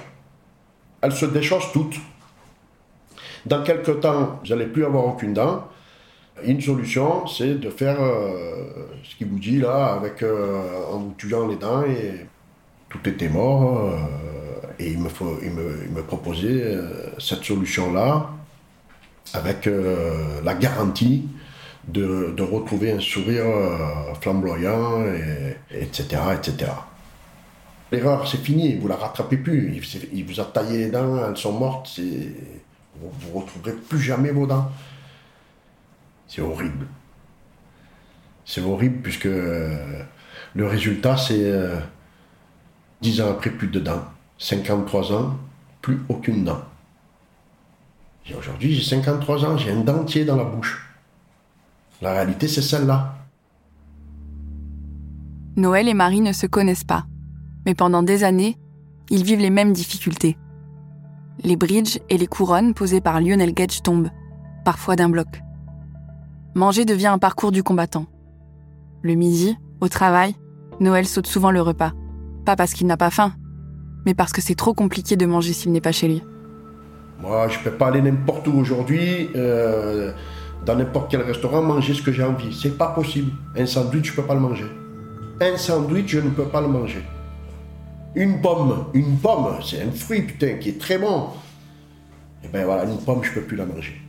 Elles 1.01 1.13
se 1.13 1.27
déchaussent 1.27 1.73
toutes. 1.73 1.97
Dans 3.47 3.63
quelques 3.63 4.01
temps, 4.01 4.41
vous 4.43 4.49
n'allez 4.49 4.67
plus 4.67 4.85
avoir 4.85 5.07
aucune 5.07 5.35
dent. 5.35 5.69
Une 6.45 6.61
solution, 6.61 7.27
c'est 7.27 7.55
de 7.55 7.71
faire 7.71 8.01
euh, 8.01 8.89
ce 9.03 9.17
qu'il 9.17 9.29
vous 9.29 9.39
dit 9.39 9.59
là, 9.59 9.95
avec, 9.95 10.23
euh, 10.23 10.85
en 10.91 10.99
vous 10.99 11.15
tuant 11.19 11.47
les 11.47 11.57
dents. 11.57 11.85
Et 11.85 12.27
tout 12.89 13.07
était 13.09 13.29
mort. 13.29 13.91
et 14.79 14.93
il 14.93 14.99
me, 15.01 15.09
faut, 15.09 15.39
il 15.43 15.51
me, 15.51 16.03
proposait 16.03 16.79
cette 17.19 17.43
solution-là, 17.43 18.31
avec 19.33 19.69
la 20.45 20.55
garantie 20.55 21.25
de, 21.89 22.43
retrouver 22.43 22.93
un 22.93 23.01
sourire 23.01 23.45
euh, 23.47 24.15
flamboyant, 24.21 25.05
et, 25.07 25.57
etc., 25.71 26.21
etc. 26.37 26.71
L'erreur, 27.93 28.27
c'est 28.27 28.39
fini, 28.43 28.77
vous 28.77 28.89
la 28.89 28.97
rattrapez 28.97 29.37
plus. 29.37 29.81
Il, 30.13 30.25
vous 30.25 30.41
a 30.41 30.45
taillé 30.45 30.79
les 30.79 30.91
dents, 30.91 31.29
elles 31.29 31.37
sont 31.37 31.53
mortes, 31.53 32.01
vous 33.01 33.29
ne 33.29 33.35
retrouverez 33.35 33.73
plus 33.73 34.01
jamais 34.01 34.31
vos 34.31 34.47
dents. 34.47 34.71
C'est 36.27 36.41
horrible. 36.41 36.87
C'est 38.45 38.63
horrible 38.63 39.01
puisque 39.03 39.27
euh, 39.27 40.03
le 40.55 40.67
résultat, 40.67 41.17
c'est 41.17 41.45
euh, 41.45 41.79
10 43.03 43.21
ans 43.21 43.31
après, 43.31 43.51
plus 43.51 43.69
de 43.69 43.81
dents. 43.81 44.05
53 44.39 45.13
ans, 45.13 45.39
plus 45.81 46.01
aucune 46.09 46.45
dent. 46.45 46.63
Aujourd'hui, 48.37 48.75
j'ai 48.75 48.83
53 48.83 49.45
ans, 49.45 49.57
j'ai 49.59 49.71
un 49.71 49.81
dentier 49.81 50.25
dans 50.25 50.37
la 50.37 50.45
bouche. 50.45 50.94
La 52.03 52.13
réalité, 52.13 52.49
c'est 52.49 52.63
celle-là. 52.63 53.15
Noël 55.57 55.89
et 55.89 55.95
Marie 55.95 56.21
ne 56.21 56.33
se 56.33 56.47
connaissent 56.47 56.85
pas, 56.85 57.07
mais 57.65 57.75
pendant 57.75 58.03
des 58.03 58.25
années, 58.25 58.59
ils 59.11 59.23
vivent 59.23 59.41
les 59.41 59.51
mêmes 59.51 59.73
difficultés. 59.73 60.37
Les 61.43 61.57
bridges 61.57 61.99
et 62.09 62.19
les 62.19 62.27
couronnes 62.27 62.75
posées 62.75 63.01
par 63.01 63.21
Lionel 63.21 63.55
Gage 63.55 63.83
tombent, 63.83 64.11
parfois 64.65 64.97
d'un 64.97 65.09
bloc. 65.09 65.29
Manger 66.55 66.85
devient 66.85 67.09
un 67.09 67.19
parcours 67.19 67.53
du 67.53 67.63
combattant. 67.63 68.07
Le 69.03 69.15
midi, 69.15 69.57
au 69.81 69.89
travail, 69.89 70.35
Noël 70.81 71.07
saute 71.07 71.27
souvent 71.27 71.51
le 71.51 71.61
repas. 71.61 71.93
Pas 72.45 72.57
parce 72.57 72.73
qu'il 72.73 72.87
n'a 72.87 72.97
pas 72.97 73.11
faim, 73.11 73.33
mais 74.07 74.15
parce 74.15 74.33
que 74.33 74.41
c'est 74.41 74.55
trop 74.55 74.75
compliqué 74.75 75.17
de 75.17 75.27
manger 75.27 75.53
s'il 75.53 75.73
n'est 75.73 75.81
pas 75.81 75.93
chez 75.93 76.09
lui. 76.09 76.23
Moi, 77.21 77.49
je 77.49 77.59
ne 77.59 77.65
peux 77.65 77.71
pas 77.71 77.89
aller 77.89 78.03
n'importe 78.03 78.49
où 78.49 78.53
aujourd'hui, 78.53 79.31
euh, 79.37 80.13
dans 80.65 80.77
n'importe 80.77 81.11
quel 81.11 81.23
restaurant, 81.23 81.63
manger 81.63 81.95
ce 81.95 82.03
que 82.03 82.13
j'ai 82.13 82.23
envie. 82.23 82.53
C'est 82.55 82.77
pas 82.77 82.89
possible. 82.89 83.33
Un 83.57 83.67
sandwich, 83.67 84.07
je 84.07 84.13
peux 84.15 84.23
pas 84.23 84.35
le 84.35 84.41
manger. 84.41 84.67
Un 85.41 85.57
sandwich, 85.57 86.09
je 86.09 86.21
ne 86.21 86.31
peux 86.31 86.47
pas 86.47 86.61
le 86.61 86.69
manger. 86.69 87.03
Une 88.15 88.41
pomme, 88.41 88.87
une 88.95 89.17
pomme, 89.17 89.57
c'est 89.65 89.83
un 89.83 89.91
fruit, 89.91 90.23
putain, 90.23 90.55
qui 90.55 90.71
est 90.71 90.81
très 90.81 90.99
bon. 90.99 91.29
Et 92.45 92.49
ben 92.49 92.65
voilà, 92.65 92.85
une 92.85 92.99
pomme, 92.99 93.25
je 93.25 93.33
peux 93.33 93.41
plus 93.41 93.57
la 93.57 93.67
manger. 93.67 94.01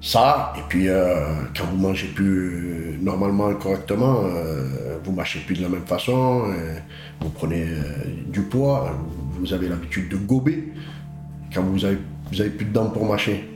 Ça, 0.00 0.54
et 0.56 0.62
puis 0.68 0.88
euh, 0.88 1.26
quand 1.54 1.64
vous 1.66 1.76
mangez 1.76 2.06
plus 2.06 2.98
normalement, 3.02 3.52
correctement, 3.54 4.22
euh, 4.24 4.98
vous 5.04 5.12
mâchez 5.12 5.40
plus 5.40 5.56
de 5.56 5.62
la 5.62 5.68
même 5.68 5.84
façon, 5.84 6.44
euh, 6.46 6.78
vous 7.20 7.28
prenez 7.28 7.64
euh, 7.64 7.82
du 8.28 8.40
poids, 8.42 8.96
vous 9.38 9.52
avez 9.52 9.68
l'habitude 9.68 10.08
de 10.08 10.16
gober. 10.16 10.72
Quand 11.52 11.62
vous 11.62 11.84
avez, 11.84 11.98
vous 12.32 12.40
avez 12.40 12.50
plus 12.50 12.64
de 12.64 12.72
dents 12.72 12.88
pour 12.88 13.04
mâcher, 13.04 13.49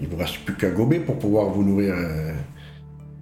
il 0.00 0.08
vous 0.08 0.16
reste 0.16 0.38
plus 0.44 0.56
qu'à 0.56 0.70
gober 0.70 1.00
pour 1.00 1.18
pouvoir 1.18 1.50
vous 1.50 1.62
nourrir. 1.62 1.94
euh. 1.94 2.32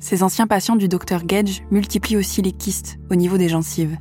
Ces 0.00 0.22
anciens 0.22 0.46
patients 0.46 0.76
du 0.76 0.88
docteur 0.88 1.24
Gage 1.24 1.62
multiplient 1.70 2.16
aussi 2.16 2.40
les 2.40 2.52
kystes 2.52 2.98
au 3.10 3.16
niveau 3.16 3.36
des 3.36 3.48
gencives. 3.48 3.98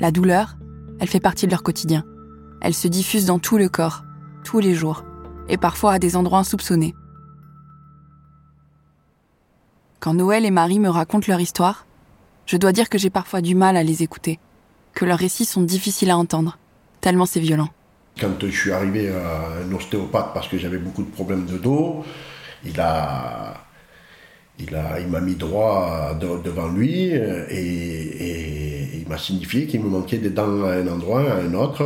La 0.00 0.10
douleur, 0.10 0.56
elle 0.98 1.08
fait 1.08 1.20
partie 1.20 1.46
de 1.46 1.52
leur 1.52 1.62
quotidien. 1.62 2.04
Elle 2.60 2.74
se 2.74 2.88
diffuse 2.88 3.26
dans 3.26 3.38
tout 3.38 3.58
le 3.58 3.68
corps, 3.68 4.04
tous 4.44 4.58
les 4.58 4.74
jours, 4.74 5.04
et 5.48 5.56
parfois 5.56 5.92
à 5.92 5.98
des 5.98 6.16
endroits 6.16 6.40
insoupçonnés. 6.40 6.94
Quand 10.00 10.14
Noël 10.14 10.44
et 10.44 10.50
Marie 10.50 10.80
me 10.80 10.88
racontent 10.88 11.26
leur 11.28 11.40
histoire, 11.40 11.86
je 12.46 12.56
dois 12.56 12.72
dire 12.72 12.88
que 12.88 12.98
j'ai 12.98 13.10
parfois 13.10 13.40
du 13.40 13.54
mal 13.54 13.76
à 13.76 13.82
les 13.82 14.02
écouter, 14.02 14.40
que 14.94 15.04
leurs 15.04 15.18
récits 15.18 15.44
sont 15.44 15.62
difficiles 15.62 16.10
à 16.10 16.18
entendre, 16.18 16.58
tellement 17.00 17.26
c'est 17.26 17.40
violent. 17.40 17.68
Quand 18.20 18.36
je 18.42 18.50
suis 18.50 18.70
arrivé 18.70 19.08
à 19.08 19.64
un 19.64 19.74
ostéopathe 19.74 20.34
parce 20.34 20.46
que 20.46 20.58
j'avais 20.58 20.76
beaucoup 20.76 21.02
de 21.02 21.10
problèmes 21.10 21.46
de 21.46 21.56
dos, 21.56 22.04
il 22.66 22.78
a, 22.78 23.54
il 24.58 24.74
a, 24.74 25.00
il 25.00 25.08
m'a 25.08 25.20
mis 25.20 25.36
droit 25.36 26.14
de- 26.20 26.42
devant 26.42 26.68
lui 26.68 27.12
et, 27.14 29.00
il 29.00 29.08
m'a 29.08 29.16
signifié 29.16 29.66
qu'il 29.66 29.80
me 29.82 29.88
manquait 29.88 30.18
des 30.18 30.28
dents 30.30 30.64
à 30.64 30.74
un 30.74 30.86
endroit, 30.86 31.22
à 31.22 31.36
un 31.36 31.54
autre, 31.54 31.82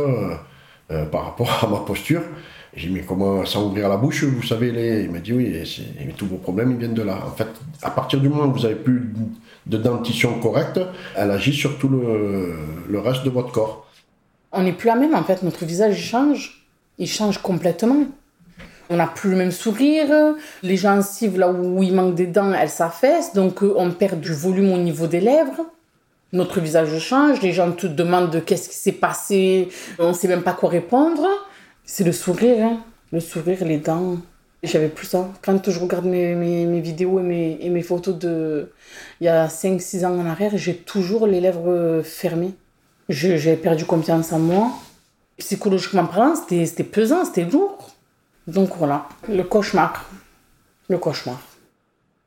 euh, 0.91 1.05
par 1.05 1.23
rapport 1.23 1.63
à 1.63 1.67
ma 1.67 1.79
posture. 1.79 2.21
J'ai 2.75 2.89
dit, 2.89 2.93
mais 2.93 3.01
comment, 3.01 3.45
sans 3.45 3.67
ouvrir 3.67 3.87
la 3.87 3.95
bouche, 3.95 4.25
vous 4.25 4.43
savez, 4.43 4.71
les... 4.71 5.03
il 5.03 5.11
m'a 5.11 5.19
dit, 5.19 5.31
oui, 5.31 5.55
tous 6.17 6.25
vos 6.25 6.35
problèmes, 6.35 6.71
ils 6.71 6.77
viennent 6.77 6.93
de 6.93 7.03
là. 7.03 7.17
En 7.25 7.31
fait, 7.31 7.47
à 7.81 7.91
partir 7.91 8.19
du 8.19 8.27
moment 8.27 8.47
où 8.47 8.51
vous 8.51 8.65
avez 8.65 8.75
plus 8.75 9.13
de 9.65 9.77
dentition 9.77 10.37
correcte, 10.41 10.81
elle 11.15 11.31
agit 11.31 11.53
sur 11.53 11.77
tout 11.77 11.87
le 11.87 12.99
reste 12.99 13.23
de 13.23 13.29
votre 13.29 13.53
corps. 13.53 13.84
On 14.55 14.63
n'est 14.63 14.73
plus 14.73 14.87
la 14.87 14.95
même 14.95 15.13
en 15.13 15.23
fait, 15.23 15.43
notre 15.43 15.65
visage 15.65 15.97
change. 15.97 16.65
Il 16.97 17.07
change 17.07 17.39
complètement. 17.39 18.05
On 18.89 18.97
n'a 18.97 19.07
plus 19.07 19.31
le 19.31 19.35
même 19.35 19.51
sourire, 19.51 20.35
les 20.61 20.77
gencives 20.77 21.39
là 21.39 21.51
où 21.51 21.81
il 21.81 21.93
manque 21.93 22.15
des 22.15 22.27
dents, 22.27 22.53
elles 22.53 22.69
s'affaissent, 22.69 23.33
donc 23.33 23.63
euh, 23.63 23.73
on 23.77 23.89
perd 23.91 24.19
du 24.21 24.31
volume 24.31 24.71
au 24.71 24.77
niveau 24.77 25.07
des 25.07 25.19
lèvres. 25.19 25.65
Notre 26.33 26.59
visage 26.59 26.97
change, 26.99 27.41
les 27.41 27.51
gens 27.51 27.71
te 27.71 27.87
demandent 27.87 28.29
de 28.29 28.39
qu'est-ce 28.39 28.69
qui 28.69 28.75
s'est 28.75 28.91
passé, 28.91 29.69
on 29.97 30.09
ne 30.09 30.13
sait 30.13 30.27
même 30.27 30.43
pas 30.43 30.53
quoi 30.53 30.69
répondre. 30.69 31.25
C'est 31.83 32.03
le 32.03 32.11
sourire, 32.11 32.63
hein. 32.63 32.79
le 33.11 33.19
sourire, 33.19 33.65
les 33.65 33.77
dents. 33.77 34.17
J'avais 34.61 34.89
plus 34.89 35.07
ça. 35.07 35.29
Quand 35.41 35.69
je 35.69 35.79
regarde 35.79 36.05
mes 36.05 36.81
vidéos 36.81 37.19
et 37.19 37.23
mes, 37.23 37.57
et 37.61 37.69
mes, 37.69 37.83
photos 37.83 38.17
de 38.17 38.71
il 39.19 39.25
y 39.25 39.27
a 39.27 39.47
5-6 39.47 40.05
ans 40.05 40.17
en 40.17 40.25
arrière, 40.25 40.51
j'ai 40.55 40.75
toujours 40.75 41.27
les 41.27 41.41
lèvres 41.41 42.01
fermées. 42.03 42.53
J'avais 43.09 43.57
perdu 43.57 43.85
confiance 43.85 44.31
en 44.31 44.39
moi. 44.39 44.71
Psychologiquement 45.37 46.05
parlant, 46.05 46.35
c'était 46.35 46.83
pesant, 46.83 47.25
c'était 47.25 47.45
lourd. 47.45 47.91
Donc 48.47 48.69
voilà, 48.77 49.07
le 49.27 49.43
cauchemar. 49.43 50.09
Le 50.87 50.97
cauchemar. 50.97 51.39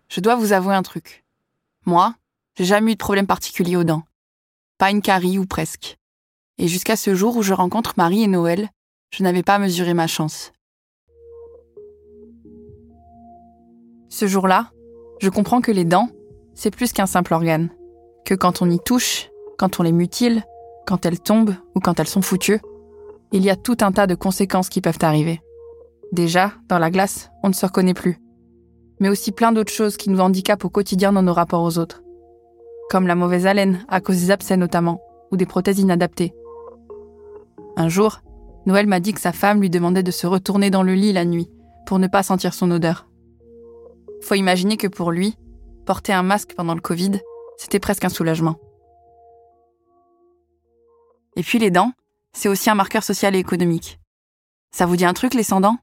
Je 0.08 0.20
dois 0.20 0.36
vous 0.36 0.52
avouer 0.52 0.74
un 0.74 0.82
truc. 0.82 1.24
Moi, 1.86 2.14
j'ai 2.56 2.64
jamais 2.64 2.92
eu 2.92 2.94
de 2.94 2.98
problème 2.98 3.26
particulier 3.26 3.76
aux 3.76 3.84
dents. 3.84 4.02
Pas 4.78 4.90
une 4.90 5.02
carie 5.02 5.38
ou 5.38 5.46
presque. 5.46 5.96
Et 6.58 6.68
jusqu'à 6.68 6.96
ce 6.96 7.14
jour 7.14 7.36
où 7.36 7.42
je 7.42 7.54
rencontre 7.54 7.94
Marie 7.96 8.22
et 8.22 8.26
Noël, 8.26 8.68
je 9.10 9.22
n'avais 9.22 9.42
pas 9.42 9.58
mesuré 9.58 9.94
ma 9.94 10.06
chance. 10.06 10.52
Ce 14.08 14.26
jour-là, 14.26 14.70
je 15.20 15.28
comprends 15.28 15.60
que 15.60 15.72
les 15.72 15.84
dents, 15.84 16.10
c'est 16.54 16.74
plus 16.74 16.92
qu'un 16.92 17.06
simple 17.06 17.34
organe. 17.34 17.70
Que 18.24 18.34
quand 18.34 18.62
on 18.62 18.70
y 18.70 18.78
touche, 18.80 19.30
quand 19.56 19.78
on 19.80 19.82
les 19.82 19.92
mutile, 19.92 20.44
quand 20.88 21.04
elles 21.04 21.20
tombent 21.20 21.54
ou 21.74 21.80
quand 21.80 22.00
elles 22.00 22.08
sont 22.08 22.22
foutues, 22.22 22.60
il 23.30 23.44
y 23.44 23.50
a 23.50 23.56
tout 23.56 23.76
un 23.82 23.92
tas 23.92 24.06
de 24.06 24.14
conséquences 24.14 24.70
qui 24.70 24.80
peuvent 24.80 25.02
arriver. 25.02 25.42
Déjà, 26.12 26.52
dans 26.70 26.78
la 26.78 26.90
glace, 26.90 27.30
on 27.42 27.48
ne 27.48 27.52
se 27.52 27.66
reconnaît 27.66 27.92
plus. 27.92 28.18
Mais 28.98 29.10
aussi 29.10 29.30
plein 29.30 29.52
d'autres 29.52 29.72
choses 29.72 29.98
qui 29.98 30.08
nous 30.08 30.20
handicapent 30.20 30.64
au 30.64 30.70
quotidien 30.70 31.12
dans 31.12 31.22
nos 31.22 31.34
rapports 31.34 31.62
aux 31.62 31.76
autres. 31.76 32.02
Comme 32.88 33.06
la 33.06 33.14
mauvaise 33.14 33.46
haleine, 33.46 33.84
à 33.88 34.00
cause 34.00 34.16
des 34.16 34.30
abcès 34.30 34.56
notamment, 34.56 35.02
ou 35.30 35.36
des 35.36 35.44
prothèses 35.44 35.78
inadaptées. 35.78 36.32
Un 37.76 37.90
jour, 37.90 38.20
Noël 38.64 38.86
m'a 38.86 39.00
dit 39.00 39.12
que 39.12 39.20
sa 39.20 39.32
femme 39.32 39.60
lui 39.60 39.68
demandait 39.68 40.02
de 40.02 40.10
se 40.10 40.26
retourner 40.26 40.70
dans 40.70 40.82
le 40.82 40.94
lit 40.94 41.12
la 41.12 41.26
nuit, 41.26 41.50
pour 41.84 41.98
ne 41.98 42.06
pas 42.06 42.22
sentir 42.22 42.54
son 42.54 42.70
odeur. 42.70 43.06
Faut 44.22 44.36
imaginer 44.36 44.78
que 44.78 44.88
pour 44.88 45.12
lui, 45.12 45.36
porter 45.84 46.14
un 46.14 46.22
masque 46.22 46.54
pendant 46.56 46.74
le 46.74 46.80
Covid, 46.80 47.20
c'était 47.58 47.78
presque 47.78 48.06
un 48.06 48.08
soulagement. 48.08 48.56
Et 51.38 51.42
puis 51.44 51.60
les 51.60 51.70
dents, 51.70 51.92
c'est 52.32 52.48
aussi 52.48 52.68
un 52.68 52.74
marqueur 52.74 53.04
social 53.04 53.36
et 53.36 53.38
économique. 53.38 54.00
Ça 54.72 54.86
vous 54.86 54.96
dit 54.96 55.04
un 55.04 55.12
truc, 55.12 55.34
les 55.34 55.44
sans-dents 55.44 55.76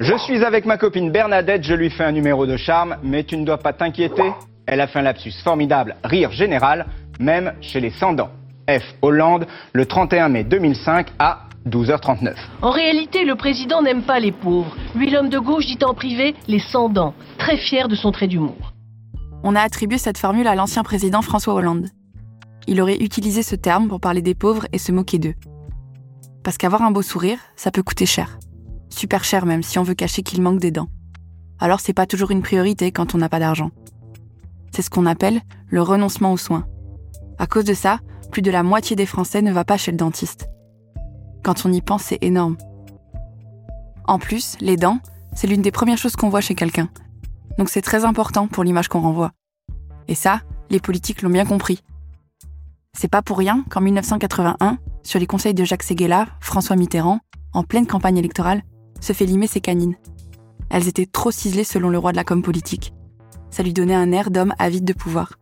Je 0.00 0.14
suis 0.18 0.44
avec 0.44 0.66
ma 0.66 0.76
copine 0.76 1.10
Bernadette, 1.10 1.64
je 1.64 1.72
lui 1.72 1.88
fais 1.88 2.04
un 2.04 2.12
numéro 2.12 2.46
de 2.46 2.58
charme, 2.58 2.98
mais 3.02 3.24
tu 3.24 3.38
ne 3.38 3.46
dois 3.46 3.56
pas 3.56 3.72
t'inquiéter. 3.72 4.34
Elle 4.66 4.82
a 4.82 4.86
fait 4.86 4.98
un 4.98 5.02
lapsus 5.02 5.32
formidable, 5.42 5.96
rire 6.04 6.30
général, 6.30 6.86
même 7.18 7.54
chez 7.62 7.80
les 7.80 7.90
sans-dents. 7.90 8.30
F. 8.68 8.82
Hollande, 9.00 9.46
le 9.72 9.86
31 9.86 10.28
mai 10.28 10.44
2005 10.44 11.08
à 11.18 11.46
12h39. 11.66 12.34
En 12.60 12.70
réalité, 12.70 13.24
le 13.24 13.34
président 13.34 13.80
n'aime 13.80 14.02
pas 14.02 14.20
les 14.20 14.32
pauvres. 14.32 14.76
Lui, 14.94 15.08
l'homme 15.08 15.30
de 15.30 15.38
gauche, 15.38 15.64
dit 15.64 15.82
en 15.82 15.94
privé 15.94 16.34
les 16.48 16.60
sans-dents, 16.60 17.14
très 17.38 17.56
fier 17.56 17.88
de 17.88 17.94
son 17.94 18.12
trait 18.12 18.28
d'humour. 18.28 18.74
On 19.42 19.56
a 19.56 19.62
attribué 19.62 19.96
cette 19.96 20.18
formule 20.18 20.46
à 20.46 20.54
l'ancien 20.54 20.82
président 20.82 21.22
François 21.22 21.54
Hollande. 21.54 21.88
Il 22.66 22.80
aurait 22.80 23.02
utilisé 23.02 23.42
ce 23.42 23.56
terme 23.56 23.88
pour 23.88 24.00
parler 24.00 24.22
des 24.22 24.34
pauvres 24.34 24.66
et 24.72 24.78
se 24.78 24.92
moquer 24.92 25.18
d'eux. 25.18 25.34
Parce 26.42 26.58
qu'avoir 26.58 26.82
un 26.82 26.90
beau 26.90 27.02
sourire, 27.02 27.38
ça 27.56 27.70
peut 27.70 27.82
coûter 27.82 28.06
cher. 28.06 28.38
Super 28.88 29.24
cher 29.24 29.46
même 29.46 29.62
si 29.62 29.78
on 29.78 29.82
veut 29.82 29.94
cacher 29.94 30.22
qu'il 30.22 30.42
manque 30.42 30.60
des 30.60 30.70
dents. 30.70 30.88
Alors 31.58 31.80
c'est 31.80 31.92
pas 31.92 32.06
toujours 32.06 32.30
une 32.30 32.42
priorité 32.42 32.92
quand 32.92 33.14
on 33.14 33.18
n'a 33.18 33.28
pas 33.28 33.38
d'argent. 33.38 33.70
C'est 34.72 34.82
ce 34.82 34.90
qu'on 34.90 35.06
appelle 35.06 35.40
le 35.68 35.82
renoncement 35.82 36.32
aux 36.32 36.38
soins. 36.38 36.66
À 37.38 37.46
cause 37.46 37.64
de 37.64 37.74
ça, 37.74 38.00
plus 38.30 38.42
de 38.42 38.50
la 38.50 38.62
moitié 38.62 38.96
des 38.96 39.06
Français 39.06 39.42
ne 39.42 39.52
va 39.52 39.64
pas 39.64 39.76
chez 39.76 39.90
le 39.90 39.96
dentiste. 39.96 40.48
Quand 41.42 41.66
on 41.66 41.72
y 41.72 41.80
pense, 41.80 42.02
c'est 42.04 42.22
énorme. 42.22 42.56
En 44.06 44.18
plus, 44.18 44.56
les 44.60 44.76
dents, 44.76 44.98
c'est 45.34 45.46
l'une 45.46 45.62
des 45.62 45.70
premières 45.70 45.98
choses 45.98 46.16
qu'on 46.16 46.28
voit 46.28 46.40
chez 46.40 46.54
quelqu'un. 46.54 46.88
Donc 47.58 47.68
c'est 47.68 47.82
très 47.82 48.04
important 48.04 48.46
pour 48.46 48.64
l'image 48.64 48.88
qu'on 48.88 49.00
renvoie. 49.00 49.32
Et 50.08 50.14
ça, 50.14 50.40
les 50.70 50.80
politiques 50.80 51.22
l'ont 51.22 51.30
bien 51.30 51.44
compris. 51.44 51.80
C'est 53.02 53.08
pas 53.08 53.22
pour 53.22 53.38
rien 53.38 53.64
qu'en 53.68 53.80
1981, 53.80 54.78
sur 55.02 55.18
les 55.18 55.26
conseils 55.26 55.54
de 55.54 55.64
Jacques 55.64 55.82
Séguéla, 55.82 56.28
François 56.40 56.76
Mitterrand, 56.76 57.20
en 57.52 57.64
pleine 57.64 57.86
campagne 57.86 58.18
électorale, 58.18 58.62
se 59.00 59.12
fait 59.12 59.24
limer 59.24 59.46
ses 59.46 59.60
canines. 59.60 59.96
Elles 60.70 60.88
étaient 60.88 61.06
trop 61.06 61.30
ciselées 61.30 61.64
selon 61.64 61.88
le 61.88 61.98
roi 61.98 62.12
de 62.12 62.16
la 62.16 62.24
com 62.24 62.42
politique. 62.42 62.92
Ça 63.50 63.62
lui 63.62 63.72
donnait 63.72 63.94
un 63.94 64.12
air 64.12 64.30
d'homme 64.30 64.54
avide 64.58 64.84
de 64.84 64.92
pouvoir. 64.92 65.32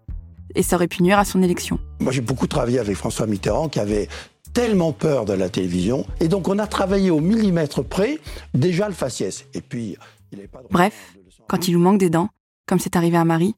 Et 0.55 0.62
ça 0.62 0.77
aurait 0.77 0.88
pu 0.88 1.03
nuire 1.03 1.18
à 1.18 1.25
son 1.25 1.42
élection. 1.42 1.79
Moi 2.01 2.12
j'ai 2.12 2.22
beaucoup 2.22 2.46
travaillé 2.46 2.79
avec 2.79 2.96
François 2.96 3.27
Mitterrand 3.27 3.68
qui 3.68 3.79
avait 3.79 4.09
tellement 4.55 4.92
peur 4.92 5.25
de 5.25 5.33
la 5.33 5.48
télévision. 5.48 6.07
Et 6.20 6.29
donc 6.29 6.48
on 6.48 6.59
a 6.59 6.66
travaillé 6.66 7.11
au 7.11 7.20
millimètre 7.20 7.85
près 7.85 8.20
déjà 8.55 8.88
le 8.88 8.94
faciès. 8.94 9.44
Et 9.55 9.61
puis, 9.61 9.96
il 10.33 10.38
pas 10.48 10.62
Bref, 10.70 11.14
quand 11.48 11.68
il 11.68 11.75
nous 11.75 11.81
manque 11.81 11.98
des 11.98 12.11
dents, 12.11 12.31
comme 12.66 12.79
c'est 12.79 12.96
arrivé 12.96 13.16
à 13.16 13.25
Marie, 13.25 13.55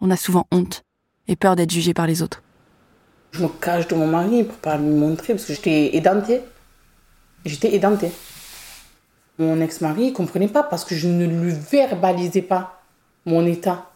on 0.00 0.10
a 0.10 0.16
souvent 0.16 0.46
honte 0.52 0.84
et 1.26 1.36
peur 1.36 1.56
d'être 1.56 1.72
jugé 1.72 1.94
par 1.94 2.06
les 2.06 2.22
autres. 2.22 2.42
Je 3.32 3.42
me 3.42 3.48
cache 3.48 3.88
de 3.88 3.94
mon 3.94 4.06
mari 4.06 4.44
pour 4.44 4.56
pas 4.56 4.76
lui 4.76 4.90
montrer 4.90 5.34
parce 5.34 5.46
que 5.46 5.54
j'étais 5.54 5.96
édentée. 5.96 6.42
J'étais 7.44 7.74
édentée. 7.74 8.10
Mon 9.38 9.60
ex-mari 9.60 10.10
ne 10.10 10.14
comprenait 10.14 10.48
pas 10.48 10.62
parce 10.62 10.84
que 10.84 10.94
je 10.94 11.08
ne 11.08 11.24
lui 11.24 11.52
verbalisais 11.52 12.42
pas 12.42 12.82
mon 13.24 13.46
état. 13.46 13.90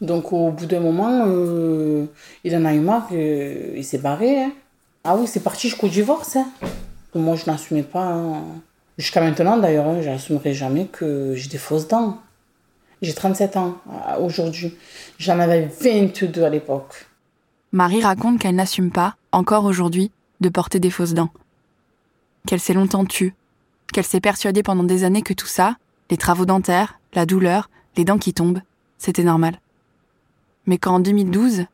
Donc 0.00 0.32
au 0.32 0.50
bout 0.50 0.66
d'un 0.66 0.80
moment, 0.80 1.24
euh, 1.26 2.06
il 2.44 2.56
en 2.56 2.64
a 2.64 2.72
eu 2.72 2.78
marre, 2.78 3.08
euh, 3.12 3.74
il 3.76 3.84
s'est 3.84 3.98
barré. 3.98 4.44
Hein. 4.44 4.52
Ah 5.04 5.16
oui, 5.16 5.26
c'est 5.26 5.40
parti 5.40 5.68
jusqu'au 5.68 5.88
divorce. 5.88 6.36
Hein. 6.36 6.46
Moi, 7.14 7.36
je 7.36 7.50
n'assumais 7.50 7.82
pas. 7.82 8.04
Hein. 8.04 8.42
Jusqu'à 8.96 9.20
maintenant, 9.20 9.56
d'ailleurs, 9.56 10.00
je 10.02 10.08
n'assumerai 10.08 10.54
jamais 10.54 10.86
que 10.86 11.34
j'ai 11.34 11.48
des 11.48 11.58
fausses 11.58 11.88
dents. 11.88 12.18
J'ai 13.02 13.14
37 13.14 13.56
ans 13.56 13.78
euh, 13.88 14.20
aujourd'hui. 14.20 14.76
J'en 15.18 15.38
avais 15.40 15.66
22 15.66 16.44
à 16.44 16.48
l'époque. 16.48 17.07
Marie 17.72 18.02
raconte 18.02 18.38
qu'elle 18.38 18.54
n'assume 18.54 18.90
pas, 18.90 19.16
encore 19.30 19.64
aujourd'hui, 19.64 20.10
de 20.40 20.48
porter 20.48 20.80
des 20.80 20.90
fausses 20.90 21.12
dents. 21.12 21.30
Qu'elle 22.46 22.60
s'est 22.60 22.72
longtemps 22.72 23.04
tue. 23.04 23.34
Qu'elle 23.92 24.06
s'est 24.06 24.20
persuadée 24.20 24.62
pendant 24.62 24.84
des 24.84 25.04
années 25.04 25.22
que 25.22 25.34
tout 25.34 25.46
ça, 25.46 25.76
les 26.10 26.16
travaux 26.16 26.46
dentaires, 26.46 26.98
la 27.12 27.26
douleur, 27.26 27.68
les 27.96 28.04
dents 28.04 28.18
qui 28.18 28.32
tombent, 28.32 28.62
c'était 28.96 29.22
normal. 29.22 29.60
Mais 30.64 30.78
quand 30.78 30.94
en 30.94 31.00
2012, 31.00 31.66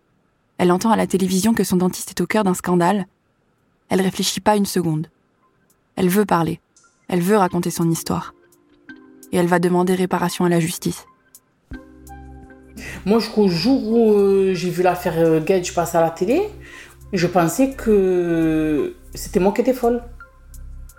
elle 0.58 0.72
entend 0.72 0.90
à 0.90 0.96
la 0.96 1.06
télévision 1.06 1.54
que 1.54 1.64
son 1.64 1.76
dentiste 1.76 2.10
est 2.10 2.20
au 2.20 2.26
cœur 2.26 2.42
d'un 2.42 2.54
scandale, 2.54 3.06
elle 3.88 4.00
réfléchit 4.00 4.40
pas 4.40 4.56
une 4.56 4.66
seconde. 4.66 5.08
Elle 5.94 6.08
veut 6.08 6.24
parler. 6.24 6.60
Elle 7.06 7.20
veut 7.20 7.36
raconter 7.36 7.70
son 7.70 7.90
histoire. 7.90 8.34
Et 9.30 9.36
elle 9.36 9.46
va 9.46 9.58
demander 9.60 9.94
réparation 9.94 10.44
à 10.44 10.48
la 10.48 10.58
justice. 10.58 11.06
Moi, 13.04 13.18
jusqu'au 13.20 13.48
jour 13.48 13.86
où 13.86 14.12
euh, 14.14 14.54
j'ai 14.54 14.70
vu 14.70 14.82
l'affaire 14.82 15.14
euh, 15.18 15.40
Gage 15.40 15.74
passer 15.74 15.96
à 15.96 16.00
la 16.00 16.10
télé, 16.10 16.42
je 17.12 17.26
pensais 17.26 17.70
que 17.70 18.94
c'était 19.14 19.40
moi 19.40 19.52
qui 19.52 19.60
étais 19.60 19.72
folle. 19.72 20.02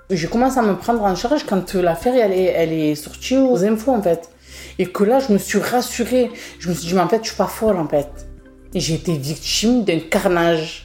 J'ai 0.09 0.27
commencé 0.27 0.59
à 0.59 0.61
me 0.61 0.75
prendre 0.75 1.03
en 1.03 1.15
charge 1.15 1.45
quand 1.45 1.73
l'affaire 1.73 2.13
elle 2.15 2.31
est, 2.31 2.45
elle 2.45 2.71
est 2.71 2.95
sortie 2.95 3.37
aux 3.37 3.65
infos 3.65 3.91
en 3.91 4.01
fait. 4.01 4.29
Et 4.77 4.85
que 4.85 5.03
là, 5.03 5.19
je 5.19 5.33
me 5.33 5.37
suis 5.37 5.59
rassurée. 5.59 6.31
Je 6.59 6.69
me 6.69 6.73
suis 6.73 6.89
dit, 6.89 6.93
mais 6.93 7.01
en 7.01 7.09
fait, 7.09 7.19
je 7.23 7.29
suis 7.29 7.37
pas 7.37 7.47
folle 7.47 7.77
en 7.77 7.87
fait. 7.87 8.09
J'ai 8.73 8.95
été 8.95 9.17
victime 9.17 9.83
d'un 9.83 9.99
carnage. 9.99 10.84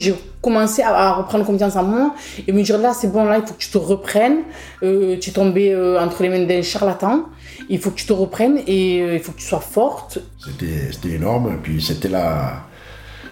J'ai 0.00 0.14
commencé 0.40 0.82
à, 0.82 1.12
reprendre 1.14 1.44
confiance 1.44 1.74
en 1.76 1.82
moi 1.82 2.14
et 2.46 2.52
me 2.52 2.62
dire 2.62 2.78
là, 2.78 2.94
c'est 2.94 3.10
bon, 3.10 3.24
là, 3.24 3.38
il 3.38 3.46
faut 3.46 3.54
que 3.54 3.58
tu 3.58 3.70
te 3.70 3.78
reprennes. 3.78 4.42
Euh, 4.82 5.18
tu 5.18 5.30
es 5.30 5.32
tombée 5.32 5.74
entre 5.98 6.22
les 6.22 6.28
mains 6.28 6.44
d'un 6.46 6.62
charlatan 6.62 7.24
il 7.68 7.80
faut 7.80 7.90
que 7.90 7.96
tu 7.96 8.06
te 8.06 8.12
reprennes 8.12 8.58
et 8.66 9.00
euh, 9.00 9.14
il 9.14 9.20
faut 9.20 9.32
que 9.32 9.38
tu 9.38 9.46
sois 9.46 9.60
forte. 9.60 10.18
C'était, 10.38 10.92
c'était 10.92 11.10
énorme, 11.10 11.54
et 11.54 11.56
puis 11.56 11.82
c'était 11.82 12.08
la, 12.08 12.64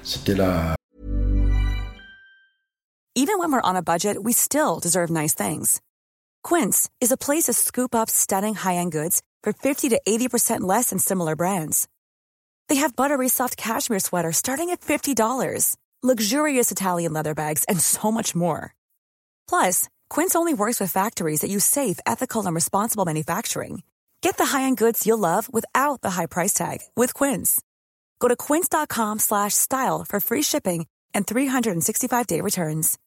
c'était 0.03 0.35
la. 0.35 0.75
Even 3.15 3.39
when 3.39 3.51
we're 3.51 3.63
on 3.65 3.77
a 3.77 3.83
budget, 3.83 4.23
we 4.23 4.35
still 4.35 4.79
deserve 4.79 5.11
nice 5.11 5.35
things. 5.35 5.81
Quince 6.45 6.89
is 7.01 7.11
a 7.11 7.17
place 7.17 7.45
to 7.45 7.55
scoop 7.55 7.95
up 7.95 8.11
stunning 8.11 8.55
high-end 8.55 8.93
goods 8.93 9.23
for 9.43 9.53
50 9.53 9.89
to 9.89 10.01
80% 10.07 10.61
less 10.61 10.91
than 10.91 10.99
similar 10.99 11.35
brands. 11.35 11.89
They 12.69 12.77
have 12.77 12.95
buttery 12.95 13.29
soft 13.29 13.57
cashmere 13.57 14.01
sweaters 14.01 14.37
starting 14.37 14.71
at 14.71 14.81
$50, 14.81 15.77
luxurious 16.03 16.71
Italian 16.71 17.15
leather 17.15 17.35
bags, 17.35 17.65
and 17.71 17.81
so 17.81 18.13
much 18.13 18.37
more. 18.37 18.75
Plus, 19.49 19.89
Quince 20.11 20.35
only 20.35 20.53
works 20.53 20.79
with 20.79 20.93
factories 20.93 21.41
that 21.41 21.51
use 21.51 21.65
safe, 21.65 21.99
ethical, 22.07 22.45
and 22.45 22.55
responsible 22.55 23.07
manufacturing. 23.07 23.83
Get 24.21 24.37
the 24.37 24.47
high-end 24.47 24.77
goods 24.77 25.07
you'll 25.07 25.19
love 25.19 25.49
without 25.53 26.03
the 26.03 26.11
high 26.11 26.27
price 26.27 26.53
tag 26.53 26.81
with 26.97 27.15
Quince. 27.15 27.63
Go 28.19 28.29
to 28.29 28.37
quince.com 28.37 29.19
slash 29.19 29.55
style 29.55 30.05
for 30.05 30.21
free 30.21 30.43
shipping 30.43 30.87
and 31.15 31.27
365-day 31.27 32.41
returns. 32.41 32.99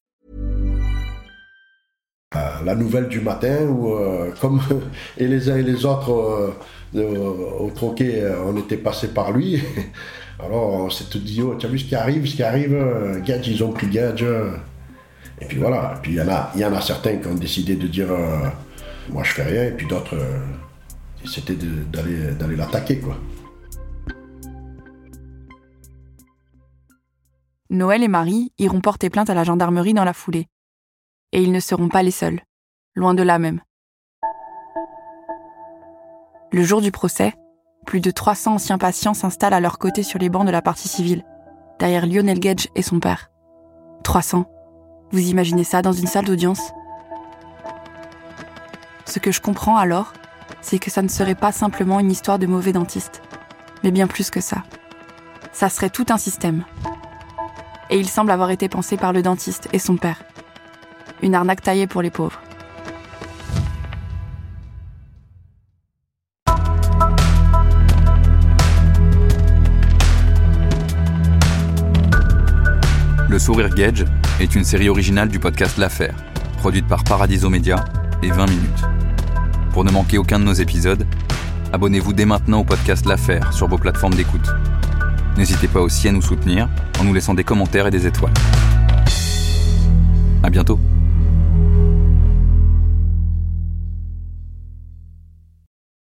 Euh, 2.36 2.63
la 2.63 2.75
nouvelle 2.75 3.08
du 3.08 3.21
matin 3.21 3.65
où, 3.65 3.91
euh, 3.95 4.32
comme 4.39 4.62
et 5.17 5.28
les 5.28 5.49
uns 5.49 5.58
et 5.58 5.63
les 5.63 5.84
autres 5.84 6.12
euh, 6.12 6.54
euh 6.95 7.60
au 7.60 7.71
troquet, 7.71 8.21
euh, 8.21 8.43
on 8.45 8.56
était 8.56 8.78
passé 8.78 9.08
par 9.08 9.32
lui. 9.32 9.60
Alors 10.39 10.73
on 10.73 10.89
s'est 10.89 11.06
tout 11.06 11.19
dit, 11.19 11.41
oh, 11.41 11.56
tu 11.56 11.65
as 11.65 11.69
vu 11.69 11.80
ce 11.80 11.86
qui 11.86 11.95
arrive, 11.95 12.25
ce 12.25 12.36
qui 12.36 12.43
arrive, 12.43 13.21
Gadge, 13.25 13.47
ils 13.47 13.63
ont 13.63 13.71
pris 13.71 13.88
Gadge. 13.88 14.23
Et 15.41 15.45
puis 15.45 15.58
voilà, 15.58 15.95
et 15.97 16.02
puis 16.02 16.13
il 16.13 16.17
y, 16.17 16.21
en 16.21 16.30
a, 16.30 16.52
y 16.56 16.65
en 16.65 16.73
a 16.73 16.82
certains 16.82 17.17
qui 17.17 17.28
ont 17.28 17.36
décidé 17.36 17.75
de 17.75 17.88
dire, 17.88 18.10
moi 19.10 19.23
je 19.23 19.32
fais 19.32 19.43
rien, 19.43 19.65
et 19.65 19.71
puis 19.71 19.88
d'autres 19.88 20.17
c'était 21.25 21.56
d'aller 21.56 22.56
l'attaquer, 22.56 22.99
quoi. 22.99 23.17
Noël 27.69 28.04
et 28.04 28.08
Marie 28.08 28.52
iront 28.58 28.82
porter 28.82 29.10
plainte 29.10 29.30
à 29.30 29.36
la 29.36 29.43
gendarmerie 29.43 29.93
dans 29.93 30.04
la 30.04 30.13
foulée. 30.13 30.47
Et 31.32 31.43
ils 31.43 31.52
ne 31.52 31.60
seront 31.60 31.88
pas 31.88 32.02
les 32.02 32.12
seuls. 32.12 32.41
Loin 32.95 33.13
de 33.13 33.21
là 33.21 33.38
même. 33.38 33.62
Le 36.52 36.63
jour 36.63 36.82
du 36.82 36.91
procès, 36.91 37.36
plus 37.86 38.02
de 38.02 38.12
300 38.12 38.56
anciens 38.56 38.78
patients 38.78 39.13
s'installent 39.13 39.54
à 39.54 39.60
leur 39.60 39.80
côté 39.80 40.04
sur 40.04 40.20
les 40.20 40.30
bancs 40.30 40.46
de 40.46 40.52
la 40.52 40.62
partie 40.62 40.88
civile, 40.88 41.26
derrière 41.80 42.06
Lionel 42.06 42.39
Gage 42.39 42.68
et 42.76 42.82
son 42.82 43.00
père. 43.00 43.32
300. 44.04 44.46
Vous 45.12 45.20
imaginez 45.20 45.63
ça 45.63 45.82
dans 45.82 45.92
une 45.92 46.08
salle 46.08 46.26
d'audience? 46.26 46.72
Ce 49.06 49.20
que 49.20 49.32
je 49.32 49.42
comprends 49.42 49.78
alors, 49.78 50.13
c'est 50.62 50.80
que 50.80 50.92
ça 50.92 51.02
ne 51.02 51.08
serait 51.08 51.36
pas 51.36 51.52
simplement 51.52 52.00
une 52.00 52.12
histoire 52.12 52.38
de 52.38 52.46
mauvais 52.46 52.74
dentiste, 52.74 53.22
mais 53.84 53.92
bien 53.92 54.08
plus 54.08 54.30
que 54.30 54.42
ça. 54.42 54.63
Ça 55.52 55.70
serait 55.70 55.89
tout 55.89 56.06
un 56.10 56.18
système. 56.18 56.63
Et 57.89 57.98
il 57.98 58.08
semble 58.08 58.32
avoir 58.32 58.52
été 58.52 58.70
pensé 58.70 58.98
par 58.98 59.13
le 59.13 59.24
dentiste 59.24 59.68
et 59.74 59.80
son 59.80 59.98
père. 59.98 60.22
Une 61.24 61.34
arnaque 61.34 61.63
taillée 61.63 61.88
pour 61.88 62.04
les 62.04 62.12
pauvres. 62.12 62.39
Sourire 73.50 73.74
Gage 73.74 74.06
est 74.40 74.54
une 74.54 74.64
série 74.64 74.90
originale 74.90 75.28
du 75.28 75.40
podcast 75.40 75.80
L'Affaire, 75.80 76.14
produite 76.60 76.88
par 76.88 77.04
Paradiso 77.04 77.50
Media 77.50 77.84
et 78.22 78.30
20 78.30 78.46
minutes. 78.46 78.84
Pour 79.72 79.84
ne 79.84 79.90
manquer 79.90 80.20
aucun 80.20 80.38
de 80.38 80.44
nos 80.44 80.54
épisodes, 80.54 81.04
abonnez-vous 81.74 82.14
dès 82.14 82.26
maintenant 82.26 82.60
au 82.60 82.64
podcast 82.64 83.08
L'Affaire 83.08 83.52
sur 83.52 83.68
vos 83.68 83.80
plateformes 83.80 84.14
d'écoute. 84.14 84.48
N'hésitez 85.36 85.68
pas 85.68 85.82
aussi 85.82 86.08
à 86.08 86.12
nous 86.12 86.22
soutenir 86.22 86.70
en 87.00 87.04
nous 87.04 87.14
laissant 87.16 87.34
des 87.34 87.44
commentaires 87.44 87.88
et 87.88 87.92
des 87.92 88.06
étoiles. 88.06 88.36
À 90.44 90.52
bientôt. 90.52 90.80